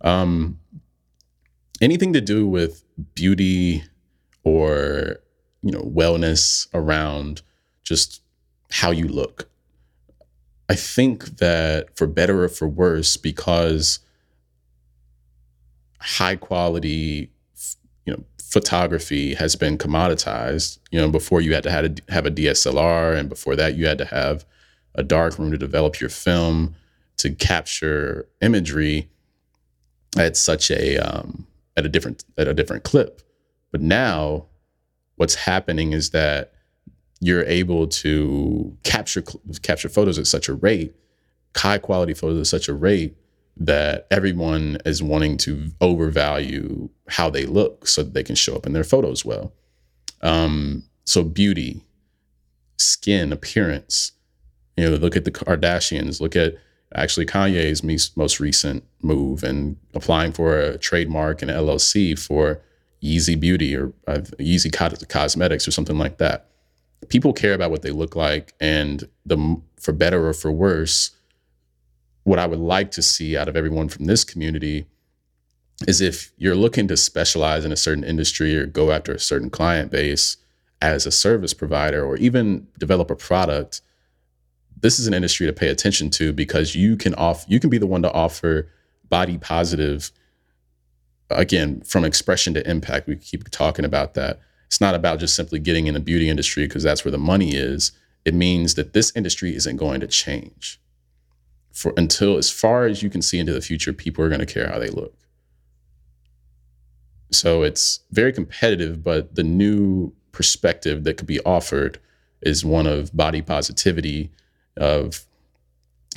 Um, 0.00 0.58
anything 1.82 2.14
to 2.14 2.22
do 2.22 2.46
with 2.46 2.82
beauty 3.14 3.84
or 4.42 5.16
you 5.62 5.70
know 5.70 5.82
wellness 5.82 6.66
around 6.72 7.42
just 7.82 8.22
how 8.70 8.90
you 8.90 9.06
look 9.06 9.50
I 10.68 10.74
think 10.74 11.38
that 11.38 11.96
for 11.96 12.06
better 12.06 12.44
or 12.44 12.48
for 12.48 12.66
worse, 12.66 13.16
because 13.16 13.98
high 16.00 16.36
quality, 16.36 17.30
you 18.06 18.12
know, 18.12 18.24
photography 18.38 19.34
has 19.34 19.56
been 19.56 19.76
commoditized. 19.76 20.78
You 20.90 21.00
know, 21.00 21.10
before 21.10 21.40
you 21.40 21.54
had 21.54 21.64
to 21.64 21.70
have 21.70 21.84
a, 21.84 22.12
have 22.12 22.26
a 22.26 22.30
DSLR, 22.30 23.16
and 23.16 23.28
before 23.28 23.56
that 23.56 23.76
you 23.76 23.86
had 23.86 23.98
to 23.98 24.06
have 24.06 24.46
a 24.94 25.02
dark 25.02 25.38
room 25.38 25.50
to 25.50 25.58
develop 25.58 26.00
your 26.00 26.10
film 26.10 26.76
to 27.18 27.30
capture 27.30 28.28
imagery 28.40 29.08
at 30.16 30.36
such 30.36 30.70
a 30.70 30.96
um, 30.98 31.46
at 31.76 31.84
a 31.84 31.88
different 31.88 32.24
at 32.38 32.48
a 32.48 32.54
different 32.54 32.84
clip. 32.84 33.20
But 33.70 33.82
now, 33.82 34.46
what's 35.16 35.34
happening 35.34 35.92
is 35.92 36.10
that 36.10 36.53
you're 37.24 37.44
able 37.44 37.86
to 37.86 38.76
capture 38.82 39.22
capture 39.62 39.88
photos 39.88 40.18
at 40.18 40.26
such 40.26 40.46
a 40.46 40.54
rate, 40.54 40.94
high 41.56 41.78
quality 41.78 42.12
photos 42.12 42.38
at 42.38 42.46
such 42.46 42.68
a 42.68 42.74
rate 42.74 43.16
that 43.56 44.06
everyone 44.10 44.76
is 44.84 45.02
wanting 45.02 45.38
to 45.38 45.70
overvalue 45.80 46.90
how 47.08 47.30
they 47.30 47.46
look 47.46 47.86
so 47.86 48.02
that 48.02 48.12
they 48.12 48.22
can 48.22 48.34
show 48.34 48.54
up 48.54 48.66
in 48.66 48.74
their 48.74 48.84
photos 48.84 49.24
well. 49.24 49.54
Um, 50.20 50.84
so 51.04 51.22
beauty, 51.22 51.82
skin, 52.76 53.32
appearance. 53.32 54.12
You 54.76 54.90
know, 54.90 54.96
look 54.96 55.16
at 55.16 55.24
the 55.24 55.30
Kardashians. 55.30 56.20
Look 56.20 56.36
at 56.36 56.56
actually 56.94 57.24
Kanye's 57.24 57.82
most 58.16 58.38
recent 58.38 58.84
move 59.00 59.42
and 59.42 59.76
applying 59.94 60.32
for 60.32 60.60
a 60.60 60.76
trademark 60.76 61.40
and 61.40 61.50
LLC 61.50 62.18
for 62.18 62.60
Yeezy 63.02 63.40
Beauty 63.40 63.74
or 63.74 63.94
uh, 64.06 64.18
Yeezy 64.38 65.08
Cosmetics 65.08 65.66
or 65.66 65.70
something 65.70 65.96
like 65.96 66.18
that. 66.18 66.50
People 67.08 67.32
care 67.32 67.54
about 67.54 67.70
what 67.70 67.82
they 67.82 67.90
look 67.90 68.16
like, 68.16 68.54
and 68.60 69.08
the 69.26 69.60
for 69.80 69.92
better 69.92 70.26
or 70.26 70.32
for 70.32 70.50
worse, 70.50 71.10
what 72.24 72.38
I 72.38 72.46
would 72.46 72.58
like 72.58 72.90
to 72.92 73.02
see 73.02 73.36
out 73.36 73.48
of 73.48 73.56
everyone 73.56 73.88
from 73.88 74.06
this 74.06 74.24
community 74.24 74.86
is 75.86 76.00
if 76.00 76.32
you're 76.36 76.54
looking 76.54 76.88
to 76.88 76.96
specialize 76.96 77.64
in 77.64 77.72
a 77.72 77.76
certain 77.76 78.04
industry 78.04 78.56
or 78.56 78.66
go 78.66 78.90
after 78.90 79.12
a 79.12 79.18
certain 79.18 79.50
client 79.50 79.90
base 79.90 80.36
as 80.80 81.04
a 81.04 81.10
service 81.10 81.52
provider 81.52 82.04
or 82.04 82.16
even 82.16 82.66
develop 82.78 83.10
a 83.10 83.16
product 83.16 83.80
this 84.80 84.98
is 84.98 85.06
an 85.06 85.14
industry 85.14 85.46
to 85.46 85.52
pay 85.52 85.68
attention 85.68 86.10
to 86.10 86.32
because 86.32 86.74
you 86.74 86.96
can 86.96 87.14
off 87.14 87.44
you 87.48 87.58
can 87.58 87.70
be 87.70 87.78
the 87.78 87.86
one 87.86 88.02
to 88.02 88.12
offer 88.12 88.68
body 89.08 89.38
positive 89.38 90.10
again 91.30 91.80
from 91.82 92.04
expression 92.04 92.54
to 92.54 92.70
impact. 92.70 93.06
We 93.06 93.16
keep 93.16 93.48
talking 93.50 93.84
about 93.84 94.14
that 94.14 94.40
it's 94.74 94.80
not 94.80 94.96
about 94.96 95.20
just 95.20 95.36
simply 95.36 95.60
getting 95.60 95.86
in 95.86 95.94
the 95.94 96.00
beauty 96.00 96.28
industry 96.28 96.66
because 96.66 96.82
that's 96.82 97.04
where 97.04 97.12
the 97.12 97.16
money 97.16 97.54
is. 97.54 97.92
It 98.24 98.34
means 98.34 98.74
that 98.74 98.92
this 98.92 99.12
industry 99.14 99.54
isn't 99.54 99.76
going 99.76 100.00
to 100.00 100.08
change. 100.08 100.80
For 101.70 101.94
until 101.96 102.38
as 102.38 102.50
far 102.50 102.86
as 102.86 103.00
you 103.00 103.08
can 103.08 103.22
see 103.22 103.38
into 103.38 103.52
the 103.52 103.60
future 103.60 103.92
people 103.92 104.24
are 104.24 104.28
going 104.28 104.40
to 104.40 104.52
care 104.52 104.68
how 104.68 104.80
they 104.80 104.88
look. 104.88 105.14
So 107.30 107.62
it's 107.62 108.00
very 108.10 108.32
competitive 108.32 109.04
but 109.04 109.36
the 109.36 109.44
new 109.44 110.12
perspective 110.32 111.04
that 111.04 111.18
could 111.18 111.28
be 111.28 111.38
offered 111.44 112.00
is 112.42 112.64
one 112.64 112.88
of 112.88 113.16
body 113.16 113.42
positivity 113.42 114.32
of 114.76 115.24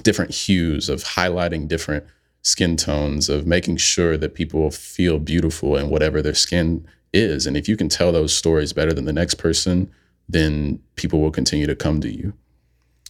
different 0.02 0.32
hues, 0.32 0.90
of 0.90 1.04
highlighting 1.04 1.68
different 1.68 2.06
skin 2.42 2.76
tones, 2.76 3.30
of 3.30 3.46
making 3.46 3.78
sure 3.78 4.18
that 4.18 4.34
people 4.34 4.72
feel 4.72 5.20
beautiful 5.20 5.78
in 5.78 5.92
whatever 5.92 6.24
their 6.24 6.34
skin 6.34 6.88
is. 7.14 7.48
And 7.48 7.58
if 7.58 7.68
you 7.68 7.78
can 7.78 7.90
tell 7.90 8.12
those 8.12 8.36
stories 8.36 8.74
better 8.74 8.94
than 8.94 9.06
the 9.06 9.14
next 9.14 9.36
person, 9.36 9.92
then 10.30 10.80
people 10.96 11.22
will 11.22 11.32
continue 11.32 11.68
to 11.68 11.76
come 11.76 12.02
to 12.02 12.12
you. 12.12 12.34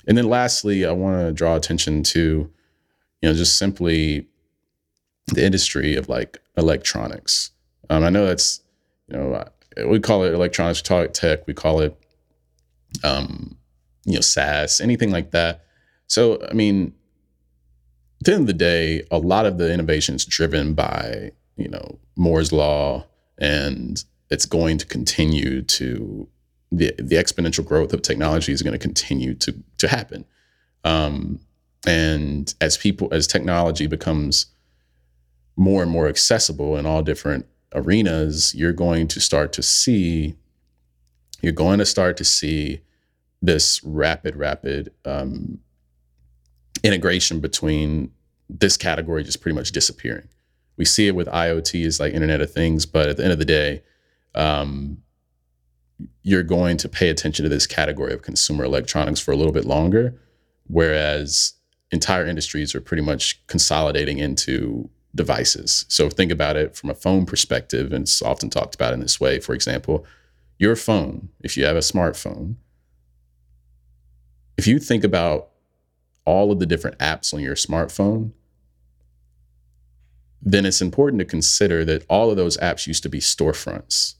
And 0.07 0.17
then 0.17 0.29
lastly, 0.29 0.85
I 0.85 0.91
want 0.91 1.17
to 1.17 1.33
draw 1.33 1.55
attention 1.55 2.03
to, 2.03 2.49
you 3.21 3.29
know, 3.29 3.33
just 3.33 3.57
simply 3.57 4.27
the 5.27 5.45
industry 5.45 5.95
of 5.95 6.07
like 6.07 6.39
electronics. 6.55 7.51
Um, 7.89 8.03
I 8.03 8.09
know 8.09 8.25
that's, 8.25 8.61
you 9.07 9.17
know, 9.17 9.43
we 9.87 9.99
call 9.99 10.23
it 10.23 10.33
electronics, 10.33 10.81
we 10.89 11.07
tech, 11.07 11.45
we 11.47 11.53
call 11.53 11.81
it 11.81 11.97
um, 13.03 13.57
you 14.05 14.15
know, 14.15 14.21
SaaS, 14.21 14.81
anything 14.81 15.11
like 15.11 15.31
that. 15.31 15.65
So, 16.07 16.41
I 16.49 16.53
mean, 16.53 16.93
at 18.21 18.25
the 18.25 18.33
end 18.33 18.41
of 18.41 18.47
the 18.47 18.53
day, 18.53 19.03
a 19.11 19.17
lot 19.17 19.45
of 19.45 19.57
the 19.57 19.71
innovation 19.71 20.15
is 20.15 20.25
driven 20.25 20.73
by, 20.73 21.31
you 21.57 21.67
know, 21.67 21.99
Moore's 22.15 22.51
law, 22.51 23.05
and 23.37 24.03
it's 24.29 24.45
going 24.45 24.77
to 24.77 24.85
continue 24.85 25.61
to 25.61 26.27
the 26.71 26.93
the 26.97 27.15
exponential 27.15 27.65
growth 27.65 27.93
of 27.93 28.01
technology 28.01 28.51
is 28.51 28.61
going 28.61 28.73
to 28.73 28.79
continue 28.79 29.33
to 29.35 29.55
to 29.77 29.87
happen. 29.87 30.25
Um, 30.83 31.39
and 31.85 32.53
as 32.59 32.77
people 32.77 33.07
as 33.11 33.27
technology 33.27 33.87
becomes 33.87 34.47
more 35.55 35.81
and 35.81 35.91
more 35.91 36.07
accessible 36.07 36.77
in 36.77 36.85
all 36.85 37.01
different 37.01 37.45
arenas, 37.73 38.53
you're 38.53 38.73
going 38.73 39.07
to 39.07 39.19
start 39.19 39.53
to 39.53 39.63
see 39.63 40.35
you're 41.41 41.53
going 41.53 41.79
to 41.79 41.85
start 41.85 42.17
to 42.17 42.23
see 42.23 42.81
this 43.41 43.83
rapid, 43.83 44.35
rapid 44.35 44.91
um, 45.05 45.59
integration 46.83 47.39
between 47.39 48.11
this 48.49 48.77
category 48.77 49.23
just 49.23 49.41
pretty 49.41 49.55
much 49.55 49.71
disappearing. 49.71 50.27
We 50.77 50.85
see 50.85 51.07
it 51.07 51.15
with 51.15 51.27
IoT 51.27 51.85
as 51.85 51.99
like 51.99 52.13
Internet 52.13 52.41
of 52.41 52.51
Things, 52.51 52.85
but 52.85 53.09
at 53.09 53.17
the 53.17 53.23
end 53.23 53.33
of 53.33 53.39
the 53.39 53.45
day, 53.45 53.83
um, 54.35 54.99
you're 56.21 56.43
going 56.43 56.77
to 56.77 56.89
pay 56.89 57.09
attention 57.09 57.43
to 57.43 57.49
this 57.49 57.65
category 57.65 58.13
of 58.13 58.21
consumer 58.21 58.63
electronics 58.63 59.19
for 59.19 59.31
a 59.31 59.35
little 59.35 59.51
bit 59.51 59.65
longer, 59.65 60.19
whereas 60.67 61.53
entire 61.91 62.25
industries 62.25 62.75
are 62.75 62.81
pretty 62.81 63.01
much 63.01 63.45
consolidating 63.47 64.19
into 64.19 64.89
devices. 65.15 65.85
So 65.87 66.09
think 66.09 66.31
about 66.31 66.55
it 66.55 66.75
from 66.75 66.89
a 66.89 66.95
phone 66.95 67.25
perspective, 67.25 67.91
and 67.91 68.03
it's 68.03 68.21
often 68.21 68.49
talked 68.49 68.75
about 68.75 68.93
in 68.93 68.99
this 68.99 69.19
way. 69.19 69.39
For 69.39 69.55
example, 69.55 70.05
your 70.59 70.75
phone, 70.75 71.29
if 71.41 71.57
you 71.57 71.65
have 71.65 71.75
a 71.75 71.79
smartphone, 71.79 72.55
if 74.57 74.67
you 74.67 74.79
think 74.79 75.03
about 75.03 75.49
all 76.25 76.51
of 76.51 76.59
the 76.59 76.65
different 76.65 76.97
apps 76.99 77.33
on 77.33 77.39
your 77.39 77.55
smartphone, 77.55 78.31
then 80.41 80.65
it's 80.65 80.81
important 80.81 81.19
to 81.19 81.25
consider 81.25 81.83
that 81.85 82.05
all 82.09 82.29
of 82.29 82.37
those 82.37 82.57
apps 82.57 82.87
used 82.87 83.03
to 83.03 83.09
be 83.09 83.19
storefronts. 83.19 84.15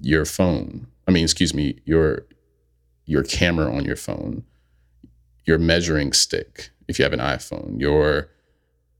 Your 0.00 0.24
phone, 0.24 0.86
I 1.06 1.10
mean, 1.10 1.24
excuse 1.24 1.54
me, 1.54 1.80
your 1.84 2.26
your 3.04 3.22
camera 3.22 3.74
on 3.74 3.84
your 3.84 3.96
phone, 3.96 4.44
your 5.44 5.58
measuring 5.58 6.12
stick, 6.12 6.70
if 6.88 6.98
you 6.98 7.02
have 7.04 7.12
an 7.12 7.20
iPhone, 7.20 7.80
your 7.80 8.28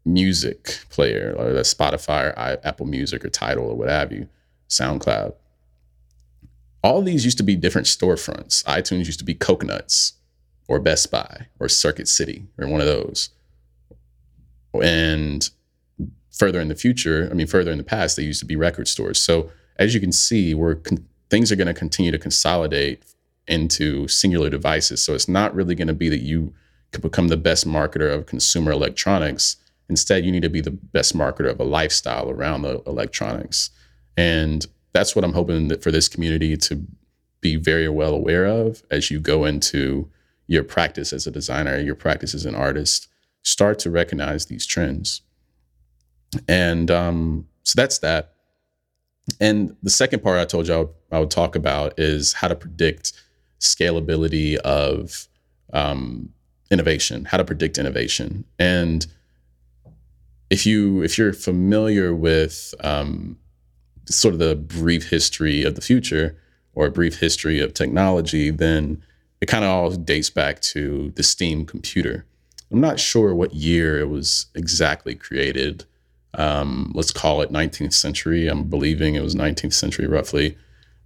music 0.04 0.80
player, 0.90 1.34
or 1.38 1.52
the 1.52 1.60
Spotify 1.60 2.30
or 2.30 2.58
Apple 2.66 2.86
Music 2.86 3.24
or 3.24 3.28
Tidal 3.28 3.70
or 3.70 3.76
what 3.76 3.88
have 3.88 4.12
you, 4.12 4.28
SoundCloud 4.68 5.34
all 6.82 7.02
these 7.02 7.24
used 7.24 7.38
to 7.38 7.44
be 7.44 7.56
different 7.56 7.86
storefronts. 7.86 8.64
iTunes 8.64 9.06
used 9.06 9.20
to 9.20 9.24
be 9.24 9.34
Coconuts 9.34 10.14
or 10.68 10.80
Best 10.80 11.10
Buy 11.10 11.46
or 11.60 11.68
Circuit 11.68 12.08
City 12.08 12.46
or 12.58 12.66
one 12.66 12.80
of 12.80 12.86
those. 12.86 13.30
And 14.82 15.48
further 16.32 16.60
in 16.60 16.68
the 16.68 16.74
future, 16.74 17.28
I 17.30 17.34
mean, 17.34 17.46
further 17.46 17.70
in 17.70 17.78
the 17.78 17.84
past, 17.84 18.16
they 18.16 18.22
used 18.22 18.40
to 18.40 18.46
be 18.46 18.56
record 18.56 18.88
stores. 18.88 19.20
So 19.20 19.50
as 19.76 19.94
you 19.94 20.00
can 20.00 20.12
see, 20.12 20.54
we're 20.54 20.76
con- 20.76 21.06
things 21.30 21.52
are 21.52 21.56
going 21.56 21.66
to 21.66 21.74
continue 21.74 22.10
to 22.10 22.18
consolidate 22.18 23.02
into 23.48 24.08
singular 24.08 24.50
devices. 24.50 25.02
So 25.02 25.14
it's 25.14 25.28
not 25.28 25.54
really 25.54 25.74
going 25.74 25.88
to 25.88 25.94
be 25.94 26.08
that 26.08 26.20
you 26.22 26.54
can 26.92 27.00
become 27.00 27.28
the 27.28 27.36
best 27.36 27.66
marketer 27.66 28.12
of 28.12 28.26
consumer 28.26 28.72
electronics. 28.72 29.56
Instead, 29.88 30.24
you 30.24 30.32
need 30.32 30.42
to 30.42 30.50
be 30.50 30.60
the 30.60 30.70
best 30.70 31.16
marketer 31.16 31.50
of 31.50 31.58
a 31.60 31.64
lifestyle 31.64 32.30
around 32.30 32.62
the 32.62 32.82
electronics. 32.86 33.70
And 34.16 34.66
that's 34.92 35.16
what 35.16 35.24
I'm 35.24 35.32
hoping 35.32 35.68
that 35.68 35.82
for 35.82 35.90
this 35.90 36.08
community 36.08 36.56
to 36.56 36.86
be 37.40 37.56
very 37.56 37.88
well 37.88 38.14
aware 38.14 38.46
of 38.46 38.82
as 38.90 39.10
you 39.10 39.18
go 39.18 39.44
into 39.44 40.08
your 40.46 40.62
practice 40.62 41.12
as 41.12 41.26
a 41.26 41.30
designer, 41.30 41.78
your 41.78 41.94
practice 41.94 42.34
as 42.34 42.44
an 42.44 42.54
artist. 42.54 43.08
Start 43.42 43.78
to 43.80 43.90
recognize 43.90 44.46
these 44.46 44.66
trends. 44.66 45.22
And 46.48 46.90
um, 46.90 47.46
so 47.62 47.74
that's 47.76 47.98
that. 47.98 48.32
And 49.40 49.76
the 49.82 49.90
second 49.90 50.22
part 50.22 50.40
I 50.40 50.44
told 50.44 50.68
you 50.68 50.74
I 50.74 50.78
would, 50.78 50.88
I 51.12 51.18
would 51.20 51.30
talk 51.30 51.54
about 51.54 51.98
is 51.98 52.32
how 52.32 52.48
to 52.48 52.56
predict 52.56 53.12
scalability 53.60 54.56
of 54.56 55.28
um, 55.72 56.30
innovation, 56.70 57.24
how 57.24 57.36
to 57.36 57.44
predict 57.44 57.78
innovation. 57.78 58.44
And 58.58 59.06
if 60.50 60.66
you 60.66 61.02
if 61.02 61.16
you're 61.16 61.32
familiar 61.32 62.14
with 62.14 62.74
um, 62.80 63.38
sort 64.06 64.34
of 64.34 64.40
the 64.40 64.56
brief 64.56 65.08
history 65.08 65.62
of 65.62 65.76
the 65.76 65.80
future 65.80 66.36
or 66.74 66.86
a 66.86 66.90
brief 66.90 67.20
history 67.20 67.60
of 67.60 67.74
technology, 67.74 68.50
then 68.50 69.02
it 69.40 69.46
kind 69.46 69.64
of 69.64 69.70
all 69.70 69.90
dates 69.90 70.30
back 70.30 70.60
to 70.60 71.12
the 71.16 71.22
Steam 71.22 71.64
computer. 71.64 72.26
I'm 72.70 72.80
not 72.80 72.98
sure 72.98 73.34
what 73.34 73.54
year 73.54 74.00
it 74.00 74.08
was 74.08 74.46
exactly 74.54 75.14
created. 75.14 75.84
Um, 76.34 76.92
let's 76.94 77.12
call 77.12 77.42
it 77.42 77.52
19th 77.52 77.92
century. 77.92 78.48
I'm 78.48 78.64
believing 78.64 79.14
it 79.14 79.22
was 79.22 79.34
19th 79.34 79.74
century 79.74 80.06
roughly. 80.06 80.56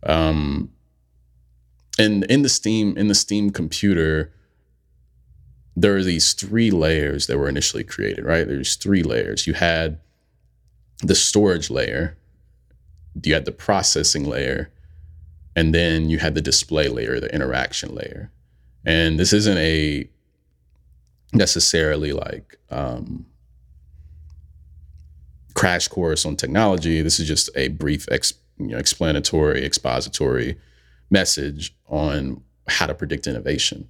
Um, 0.04 0.70
and 1.98 2.24
in 2.24 2.42
the 2.42 2.48
Steam 2.48 2.96
in 2.96 3.08
the 3.08 3.14
Steam 3.14 3.50
computer, 3.50 4.32
there 5.74 5.96
are 5.96 6.02
these 6.02 6.32
three 6.32 6.70
layers 6.70 7.26
that 7.26 7.38
were 7.38 7.48
initially 7.48 7.84
created. 7.84 8.24
Right, 8.24 8.46
there's 8.46 8.76
three 8.76 9.02
layers. 9.02 9.46
You 9.46 9.54
had 9.54 9.98
the 11.02 11.14
storage 11.14 11.70
layer, 11.70 12.16
you 13.22 13.34
had 13.34 13.44
the 13.44 13.52
processing 13.52 14.24
layer, 14.24 14.70
and 15.54 15.74
then 15.74 16.08
you 16.08 16.18
had 16.18 16.34
the 16.34 16.42
display 16.42 16.88
layer, 16.88 17.18
the 17.18 17.34
interaction 17.34 17.94
layer. 17.94 18.30
And 18.84 19.18
this 19.18 19.32
isn't 19.32 19.58
a 19.58 20.08
necessarily 21.32 22.12
like 22.12 22.58
um, 22.70 23.26
crash 25.57 25.88
course 25.88 26.25
on 26.25 26.37
technology. 26.37 27.03
This 27.03 27.19
is 27.19 27.27
just 27.27 27.51
a 27.57 27.69
brief, 27.69 28.07
ex, 28.11 28.33
you 28.59 28.69
know, 28.69 28.79
explanatory, 28.79 29.64
expository 29.64 30.57
message 31.11 31.75
on 31.88 32.42
how 32.69 32.87
to 32.87 32.95
predict 32.95 33.27
innovation 33.27 33.88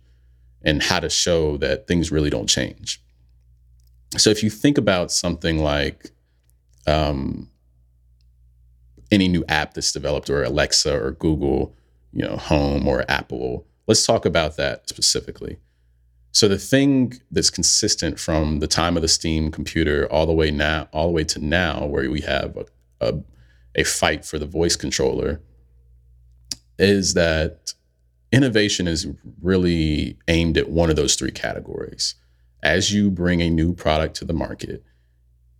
and 0.63 0.83
how 0.83 1.01
to 1.01 1.11
show 1.11 1.59
that 1.59 1.87
things 1.87 2.11
really 2.11 2.31
don't 2.31 2.49
change. 2.49 3.03
So 4.17 4.31
if 4.31 4.43
you 4.43 4.49
think 4.51 4.79
about 4.79 5.11
something 5.11 5.63
like 5.63 6.11
um, 6.87 7.51
any 9.11 9.29
new 9.29 9.45
app 9.49 9.75
that's 9.75 9.93
developed 9.93 10.31
or 10.31 10.43
Alexa 10.43 10.99
or 10.99 11.13
Google, 11.13 11.75
you 12.13 12.23
know, 12.23 12.37
home 12.37 12.89
or 12.89 13.05
Apple. 13.09 13.67
Let's 13.87 14.05
talk 14.05 14.25
about 14.25 14.57
that 14.57 14.89
specifically. 14.89 15.59
So 16.37 16.49
the 16.49 16.59
thing 16.59 17.15
that's 17.31 17.49
consistent 17.49 18.21
from 18.21 18.59
the 18.59 18.67
time 18.67 18.97
of 18.97 19.01
the 19.01 19.09
Steam 19.09 19.51
computer 19.51 20.07
all 20.13 20.27
the 20.27 20.35
way 20.35 20.51
now, 20.51 20.87
all 20.93 21.07
the 21.07 21.15
way 21.15 21.25
to 21.25 21.39
now, 21.39 21.87
where 21.87 22.11
we 22.11 22.21
have 22.21 22.59
a, 22.59 22.67
a, 23.01 23.15
a 23.77 23.85
fight 23.85 24.23
for 24.23 24.39
the 24.39 24.45
voice 24.45 24.77
controller, 24.77 25.41
is 26.79 27.15
that 27.15 27.73
innovation 28.33 28.87
is 28.87 29.09
really 29.41 30.19
aimed 30.29 30.59
at 30.59 30.69
one 30.69 30.91
of 30.91 30.97
those 30.97 31.15
three 31.15 31.31
categories. 31.31 32.17
As 32.63 32.93
you 32.93 33.11
bring 33.11 33.41
a 33.41 33.49
new 33.49 33.73
product 33.73 34.15
to 34.17 34.27
the 34.27 34.35
market, 34.35 34.85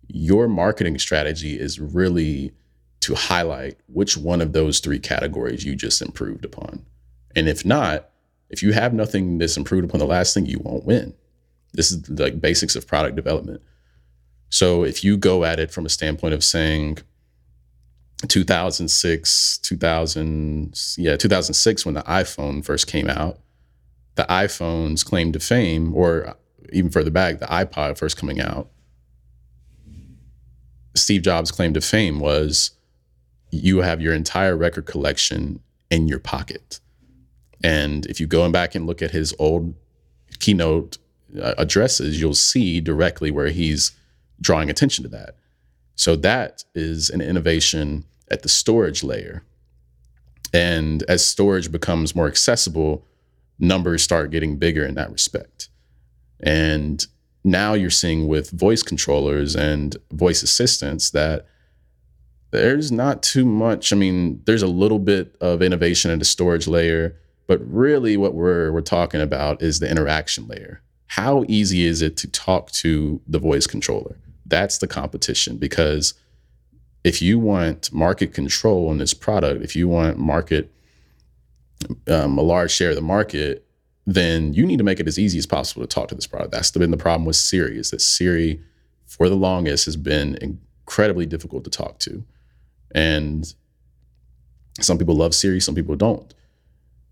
your 0.07 0.47
marketing 0.47 0.99
strategy 0.99 1.59
is 1.59 1.79
really 1.79 2.51
to 2.99 3.15
highlight 3.15 3.79
which 3.87 4.15
one 4.15 4.41
of 4.41 4.53
those 4.53 4.79
three 4.79 4.99
categories 4.99 5.65
you 5.65 5.75
just 5.75 6.03
improved 6.03 6.45
upon. 6.45 6.85
And 7.35 7.49
if 7.49 7.65
not, 7.65 8.11
if 8.49 8.63
you 8.63 8.73
have 8.73 8.93
nothing 8.93 9.37
that's 9.37 9.57
improved 9.57 9.85
upon 9.85 9.99
the 9.99 10.05
last 10.05 10.33
thing, 10.33 10.45
you 10.45 10.59
won't 10.59 10.85
win. 10.85 11.13
This 11.73 11.91
is 11.91 12.09
like 12.09 12.39
basics 12.41 12.75
of 12.75 12.87
product 12.87 13.15
development. 13.15 13.61
So 14.49 14.83
if 14.83 15.03
you 15.03 15.17
go 15.17 15.43
at 15.43 15.59
it 15.59 15.71
from 15.71 15.85
a 15.85 15.89
standpoint 15.89 16.33
of 16.33 16.43
saying 16.43 16.99
2006, 18.27 19.57
2000, 19.59 20.79
yeah, 20.97 21.17
2006 21.17 21.85
when 21.85 21.95
the 21.95 22.03
iPhone 22.03 22.63
first 22.63 22.87
came 22.87 23.09
out, 23.09 23.39
the 24.15 24.23
iPhone's 24.23 25.03
claim 25.03 25.31
to 25.33 25.39
fame, 25.39 25.93
or 25.93 26.35
even 26.71 26.89
further 26.89 27.11
back, 27.11 27.39
the 27.39 27.45
iPod 27.45 27.97
first 27.97 28.17
coming 28.17 28.39
out, 28.39 28.69
Steve 30.95 31.21
Jobs' 31.21 31.51
claim 31.51 31.73
to 31.73 31.81
fame 31.81 32.19
was 32.19 32.71
you 33.51 33.79
have 33.79 34.01
your 34.01 34.13
entire 34.13 34.57
record 34.57 34.85
collection 34.85 35.59
in 35.89 36.07
your 36.07 36.19
pocket. 36.19 36.79
And 37.63 38.05
if 38.05 38.19
you 38.19 38.27
go 38.27 38.49
back 38.51 38.75
and 38.75 38.85
look 38.85 39.01
at 39.01 39.11
his 39.11 39.33
old 39.39 39.73
keynote 40.39 40.97
uh, 41.41 41.55
addresses, 41.57 42.19
you'll 42.21 42.33
see 42.33 42.79
directly 42.81 43.31
where 43.31 43.49
he's 43.49 43.91
drawing 44.39 44.69
attention 44.69 45.03
to 45.03 45.09
that. 45.09 45.35
So 45.95 46.15
that 46.17 46.63
is 46.75 47.09
an 47.09 47.21
innovation 47.21 48.05
at 48.29 48.43
the 48.43 48.49
storage 48.49 49.03
layer. 49.03 49.43
And 50.53 51.03
as 51.03 51.25
storage 51.25 51.71
becomes 51.71 52.15
more 52.15 52.27
accessible, 52.27 53.05
numbers 53.59 54.03
start 54.03 54.31
getting 54.31 54.57
bigger 54.57 54.85
in 54.85 54.95
that 54.95 55.11
respect. 55.11 55.69
And 56.39 57.05
now 57.43 57.73
you're 57.73 57.89
seeing 57.89 58.27
with 58.27 58.51
voice 58.51 58.83
controllers 58.83 59.55
and 59.55 59.97
voice 60.11 60.43
assistants 60.43 61.09
that 61.11 61.47
there's 62.51 62.91
not 62.91 63.23
too 63.23 63.45
much. 63.45 63.91
I 63.91 63.95
mean, 63.95 64.41
there's 64.45 64.61
a 64.61 64.67
little 64.67 64.99
bit 64.99 65.35
of 65.41 65.61
innovation 65.61 66.11
at 66.11 66.19
the 66.19 66.25
storage 66.25 66.67
layer 66.67 67.17
but 67.47 67.59
really, 67.65 68.17
what 68.17 68.33
we're 68.33 68.71
we're 68.71 68.81
talking 68.81 69.21
about 69.21 69.61
is 69.61 69.79
the 69.79 69.89
interaction 69.89 70.47
layer. 70.47 70.81
How 71.07 71.45
easy 71.47 71.85
is 71.85 72.01
it 72.01 72.17
to 72.17 72.29
talk 72.29 72.71
to 72.71 73.21
the 73.25 73.39
voice 73.39 73.65
controller? 73.65 74.17
That's 74.45 74.77
the 74.77 74.87
competition 74.87 75.57
because 75.57 76.13
if 77.03 77.21
you 77.21 77.39
want 77.39 77.91
market 77.93 78.33
control 78.33 78.89
on 78.89 78.97
this 78.97 79.13
product, 79.13 79.63
if 79.63 79.75
you 79.75 79.87
want 79.87 80.17
market 80.17 80.71
um, 82.07 82.37
a 82.37 82.41
large 82.41 82.71
share 82.71 82.89
of 82.89 82.95
the 82.95 83.01
market, 83.01 83.65
then 84.05 84.53
you 84.53 84.65
need 84.65 84.77
to 84.77 84.83
make 84.83 84.99
it 84.99 85.07
as 85.07 85.17
easy 85.17 85.37
as 85.37 85.45
possible 85.45 85.81
to 85.81 85.87
talk 85.87 86.09
to 86.09 86.15
this 86.15 86.27
product. 86.27 86.51
That's 86.51 86.71
been 86.71 86.91
the 86.91 86.97
problem 86.97 87.25
with 87.25 87.35
Siri 87.35 87.77
is 87.77 87.91
that 87.91 88.01
Siri, 88.01 88.61
for 89.05 89.29
the 89.29 89.35
longest, 89.35 89.85
has 89.85 89.95
been 89.95 90.37
incredibly 90.41 91.25
difficult 91.25 91.63
to 91.63 91.69
talk 91.69 91.99
to, 91.99 92.23
and 92.91 93.53
some 94.79 94.97
people 94.97 95.15
love 95.15 95.33
Siri, 95.33 95.59
some 95.59 95.75
people 95.75 95.95
don't. 95.95 96.33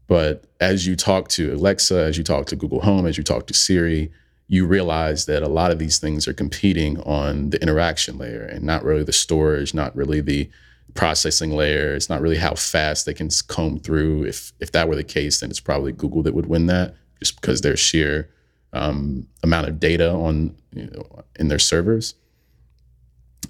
But 0.08 0.46
as 0.60 0.86
you 0.86 0.96
talk 0.96 1.30
to 1.30 1.54
Alexa, 1.54 1.98
as 1.98 2.18
you 2.18 2.24
talk 2.24 2.46
to 2.48 2.56
Google 2.56 2.82
Home, 2.82 3.06
as 3.06 3.18
you 3.18 3.24
talk 3.24 3.48
to 3.48 3.54
Siri, 3.54 4.12
you 4.48 4.68
realize 4.68 5.26
that 5.26 5.41
a 5.41 5.48
lot 5.48 5.72
of 5.72 5.80
these 5.80 5.98
things 5.98 6.28
are 6.28 6.34
competing 6.34 7.02
on 7.02 7.50
the 7.50 7.62
interaction 7.62 8.18
layer 8.18 8.44
and 8.44 8.63
not 8.63 8.84
really 8.84 9.04
the 9.04 9.13
storage, 9.13 9.74
not 9.74 9.96
really 9.96 10.22
the 10.22 10.50
processing 10.94 11.52
layer. 11.52 11.96
It's 11.96 12.10
not 12.10 12.22
really 12.22 12.38
how 12.38 12.54
fast 12.54 13.06
they 13.06 13.13
can 13.13 13.30
comb 13.48 13.80
through. 13.80 14.26
If 14.26 14.54
if 14.60 14.72
that 14.72 14.88
were 14.88 14.96
the 14.96 15.04
case, 15.04 15.39
then 15.39 15.50
it's 15.50 15.60
probably 15.60 15.91
Google 15.91 16.22
that 16.24 16.36
would 16.36 16.46
win 16.46 16.68
that, 16.68 16.96
just 17.20 17.41
because 17.41 17.62
their 17.62 17.76
sheer 17.76 18.30
um, 18.74 19.28
amount 19.44 19.68
of 19.68 19.80
data 19.80 20.12
on 20.12 20.56
you 20.74 20.86
know, 20.88 21.24
in 21.39 21.48
their 21.48 21.60
servers. 21.60 22.13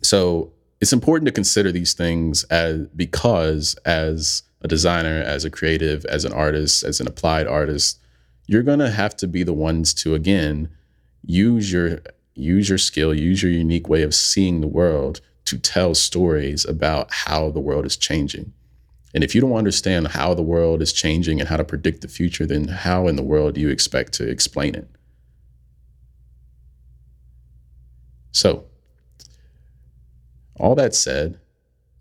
So 0.01 0.53
it's 0.81 0.93
important 0.93 1.25
to 1.25 1.31
consider 1.31 1.71
these 1.71 1.93
things 1.93 2.43
as 2.45 2.87
because 2.95 3.75
as 3.85 4.43
a 4.65 4.67
designer, 4.67 5.21
as 5.21 5.45
a 5.45 5.51
creative, 5.51 6.03
as 6.05 6.25
an 6.25 6.33
artist, 6.33 6.83
as 6.83 6.99
an 6.99 7.07
applied 7.07 7.45
artist, 7.45 7.99
you're 8.47 8.63
going 8.63 8.79
to 8.79 8.89
have 8.89 9.15
to 9.17 9.27
be 9.27 9.43
the 9.43 9.53
ones 9.53 9.93
to 9.93 10.15
again 10.15 10.69
use 11.23 11.71
your 11.71 11.99
use 12.33 12.67
your 12.67 12.79
skill, 12.79 13.13
use 13.13 13.41
your 13.41 13.51
unique 13.51 13.87
way 13.87 14.01
of 14.01 14.13
seeing 14.13 14.61
the 14.61 14.67
world 14.67 15.21
to 15.45 15.57
tell 15.59 15.93
stories 15.93 16.65
about 16.65 17.07
how 17.11 17.51
the 17.51 17.59
world 17.59 17.85
is 17.85 17.95
changing. 17.95 18.51
And 19.13 19.23
if 19.23 19.35
you 19.35 19.39
don't 19.39 19.53
understand 19.53 20.09
how 20.09 20.33
the 20.33 20.41
world 20.41 20.81
is 20.81 20.91
changing 20.91 21.39
and 21.39 21.47
how 21.47 21.57
to 21.57 21.63
predict 21.63 22.01
the 22.01 22.07
future, 22.07 22.45
then 22.45 22.67
how 22.67 23.07
in 23.07 23.15
the 23.15 23.23
world 23.23 23.53
do 23.53 23.61
you 23.61 23.69
expect 23.69 24.13
to 24.13 24.27
explain 24.27 24.75
it? 24.75 24.89
So, 28.31 28.65
all 30.59 30.75
that 30.75 30.95
said, 30.95 31.39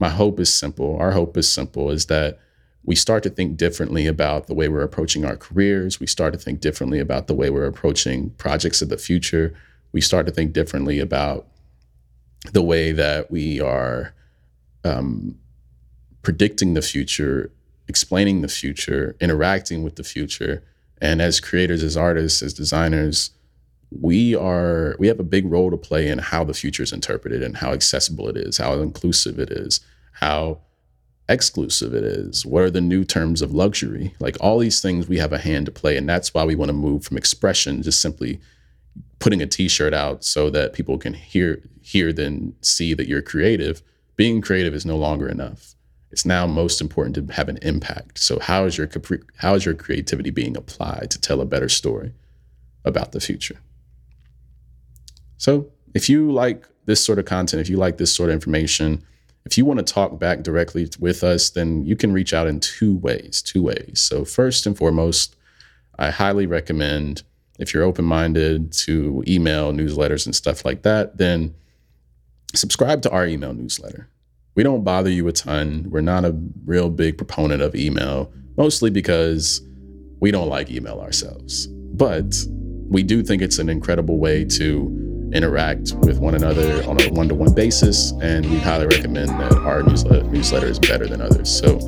my 0.01 0.09
hope 0.09 0.41
is 0.41 0.53
simple. 0.53 0.97
Our 0.97 1.13
hope 1.13 1.37
is 1.37 1.49
simple 1.49 1.91
is 1.91 2.07
that 2.07 2.39
we 2.85 2.95
start 2.95 3.23
to 3.23 3.31
think 3.31 3.57
differently 3.57 4.07
about 4.07 4.47
the 4.47 4.55
way 4.55 4.69
we're 4.69 4.83
approaching 4.83 5.25
our 5.25 5.37
careers. 5.37 6.01
We 6.01 6.07
start 6.07 6.35
to 6.35 6.39
think 6.39 6.61
differently 6.61 7.01
about 7.01 7.27
the 7.27 7.35
way 7.35 7.49
we're 7.49 7.67
approaching 7.67 8.31
projects 8.31 8.83
of 8.83 8.91
the 8.91 8.99
future. 8.99 9.55
We 9.93 10.01
start 10.01 10.27
to 10.27 10.33
think 10.33 10.53
differently 10.53 11.01
about 11.01 11.47
the 12.53 12.63
way 12.63 12.93
that 12.93 13.31
we 13.31 13.59
are 13.61 14.13
um, 14.85 15.39
predicting 16.23 16.75
the 16.75 16.83
future, 16.83 17.51
explaining 17.89 18.43
the 18.43 18.49
future, 18.49 19.17
interacting 19.19 19.83
with 19.83 19.97
the 19.97 20.05
future. 20.05 20.63
And 21.01 21.23
as 21.23 21.41
creators, 21.41 21.83
as 21.83 21.97
artists, 21.97 22.43
as 22.43 22.53
designers, 22.53 23.31
we 23.91 24.35
are 24.35 24.97
we 24.99 25.07
have 25.07 25.21
a 25.21 25.25
big 25.25 25.47
role 25.51 25.71
to 25.71 25.77
play 25.77 26.09
in 26.09 26.19
how 26.19 26.45
the 26.45 26.55
future 26.55 26.83
is 26.83 26.93
interpreted 26.93 27.43
and 27.43 27.57
how 27.57 27.73
accessible 27.73 28.29
it 28.29 28.37
is, 28.37 28.59
how 28.59 28.75
inclusive 28.75 29.39
it 29.39 29.51
is, 29.51 29.81
how 30.13 30.59
exclusive 31.29 31.95
it 31.95 32.05
is 32.05 32.45
what 32.45 32.63
are 32.63 32.71
the 32.71 32.81
new 32.81 33.05
terms 33.05 33.43
of 33.43 33.53
luxury? 33.53 34.15
Like 34.19 34.37
all 34.41 34.59
these 34.59 34.81
things 34.81 35.09
we 35.09 35.19
have 35.19 35.33
a 35.33 35.39
hand 35.39 35.67
to 35.67 35.73
play 35.73 35.97
and 35.97 36.09
that's 36.09 36.35
why 36.35 36.45
we 36.45 36.55
want 36.55 36.69
to 36.69 36.75
move 36.75 37.05
from 37.05 37.17
expression 37.17 37.83
just 37.83 38.01
simply 38.01 38.41
putting 39.19 39.41
a 39.41 39.47
t-shirt 39.47 39.95
out 39.95 40.25
so 40.25 40.51
that 40.51 40.75
people 40.75 40.99
can 40.99 41.15
hear 41.15 41.63
hear 41.81 42.13
then 42.13 42.55
see 42.61 42.95
that 42.95 43.09
you're 43.09 43.23
creative. 43.23 43.83
Being 44.17 44.41
creative 44.41 44.75
is 44.75 44.87
no 44.87 44.97
longer 44.97 45.29
enough. 45.29 45.75
It's 46.11 46.25
now 46.25 46.47
most 46.47 46.81
important 46.81 47.17
to 47.17 47.35
have 47.35 47.49
an 47.49 47.59
impact. 47.63 48.19
So 48.19 48.39
how 48.39 48.67
is 48.67 48.79
your 48.79 48.89
how 49.37 49.55
is 49.55 49.65
your 49.65 49.75
creativity 49.75 50.31
being 50.31 50.57
applied 50.57 51.11
to 51.11 51.21
tell 51.21 51.41
a 51.41 51.47
better 51.47 51.69
story 51.69 52.13
about 52.85 53.13
the 53.13 53.21
future? 53.21 53.61
So 55.39 55.71
if 55.95 56.09
you 56.09 56.31
like 56.31 56.67
this 56.87 57.03
sort 57.03 57.19
of 57.19 57.25
content 57.25 57.61
if 57.61 57.71
you 57.71 57.79
like 57.79 57.97
this 57.97 58.15
sort 58.15 58.29
of 58.29 58.35
information 58.35 59.03
if 59.47 59.59
you 59.59 59.65
want 59.65 59.79
to 59.79 59.93
talk 59.93 60.19
back 60.19 60.43
directly 60.43 60.89
with 60.99 61.23
us, 61.23 61.51
then 61.51 61.85
you 61.85 61.97
can 61.97 62.13
reach 62.13 62.33
out 62.33 62.47
in 62.47 62.61
two 62.61 62.97
ways. 62.97 63.43
Two 63.43 63.63
ways. 63.63 64.01
So, 64.01 64.25
first 64.25 64.67
and 64.67 64.77
foremost, 64.77 65.37
I 65.99 66.11
highly 66.11 66.47
recommend 66.47 67.23
if 67.59 67.73
you're 67.73 67.85
open 67.85 68.05
minded 68.05 68.73
to 68.73 69.23
email 69.29 69.73
newsletters 69.73 70.27
and 70.27 70.35
stuff 70.35 70.65
like 70.65 70.83
that, 70.83 71.19
then 71.19 71.55
subscribe 72.55 73.03
to 73.03 73.11
our 73.11 73.27
email 73.27 73.55
newsletter. 73.55 74.09
We 74.55 74.63
don't 74.63 74.85
bother 74.85 75.11
you 75.11 75.29
a 75.29 75.33
ton. 75.33 75.87
We're 75.91 76.01
not 76.01 76.25
a 76.25 76.37
real 76.65 76.89
big 76.89 77.17
proponent 77.19 77.63
of 77.63 77.75
email, 77.75 78.33
mostly 78.57 78.91
because 78.91 79.61
we 80.21 80.31
don't 80.31 80.49
like 80.49 80.71
email 80.71 81.01
ourselves. 81.01 81.67
But 81.67 82.35
we 82.89 83.03
do 83.03 83.23
think 83.23 83.43
it's 83.43 83.59
an 83.59 83.69
incredible 83.69 84.19
way 84.19 84.45
to 84.45 85.14
interact 85.35 85.93
with 85.95 86.19
one 86.19 86.35
another 86.35 86.89
on 86.89 87.01
a 87.01 87.09
one 87.11 87.29
to 87.29 87.35
one 87.35 87.53
basis. 87.53 88.13
And 88.23 88.49
we 88.49 88.59
highly 88.59 88.87
recommend 88.87 89.29
that 89.31 89.53
our 89.59 89.83
newsletter, 89.83 90.23
newsletter 90.25 90.67
is 90.67 90.79
better 90.79 91.07
than 91.07 91.21
others. 91.21 91.51
So 91.51 91.79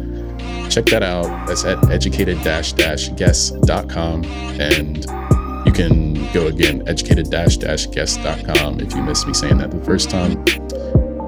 check 0.68 0.86
that 0.86 1.02
out. 1.02 1.46
That's 1.46 1.64
at 1.64 1.90
educated 1.90 2.42
guess.com. 2.42 4.24
And 4.60 5.04
you 5.66 5.72
can 5.72 6.32
go 6.32 6.48
again, 6.48 6.86
educated 6.86 7.30
guess.com 7.30 8.80
if 8.80 8.94
you 8.94 9.02
missed 9.02 9.26
me 9.26 9.34
saying 9.34 9.58
that 9.58 9.70
the 9.70 9.84
first 9.84 10.10
time. 10.10 10.44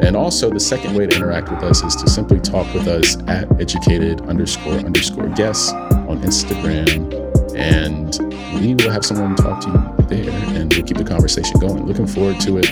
And 0.00 0.16
also, 0.16 0.48
the 0.48 0.60
second 0.60 0.94
way 0.94 1.08
to 1.08 1.16
interact 1.16 1.50
with 1.50 1.64
us 1.64 1.82
is 1.82 1.96
to 1.96 2.08
simply 2.08 2.38
talk 2.38 2.72
with 2.72 2.86
us 2.86 3.16
at 3.26 3.50
educated 3.60 4.20
underscore 4.22 4.74
underscore 4.74 5.28
guests 5.30 5.72
on 5.72 6.22
Instagram. 6.22 7.14
And 7.56 8.16
we 8.60 8.74
will 8.74 8.92
have 8.92 9.04
someone 9.04 9.34
talk 9.34 9.60
to 9.62 9.70
you 9.70 9.97
there 10.08 10.30
and 10.30 10.72
we'll 10.72 10.84
keep 10.84 10.96
the 10.96 11.04
conversation 11.04 11.58
going. 11.60 11.86
Looking 11.86 12.06
forward 12.06 12.40
to 12.40 12.58
it. 12.58 12.66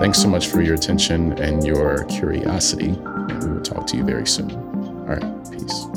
Thanks 0.00 0.20
so 0.20 0.28
much 0.28 0.48
for 0.48 0.62
your 0.62 0.74
attention 0.74 1.32
and 1.38 1.64
your 1.64 2.04
curiosity. 2.04 2.88
We 2.88 3.48
will 3.48 3.62
talk 3.62 3.86
to 3.88 3.96
you 3.96 4.04
very 4.04 4.26
soon. 4.26 4.50
All 4.50 5.16
right. 5.16 5.50
Peace. 5.50 5.95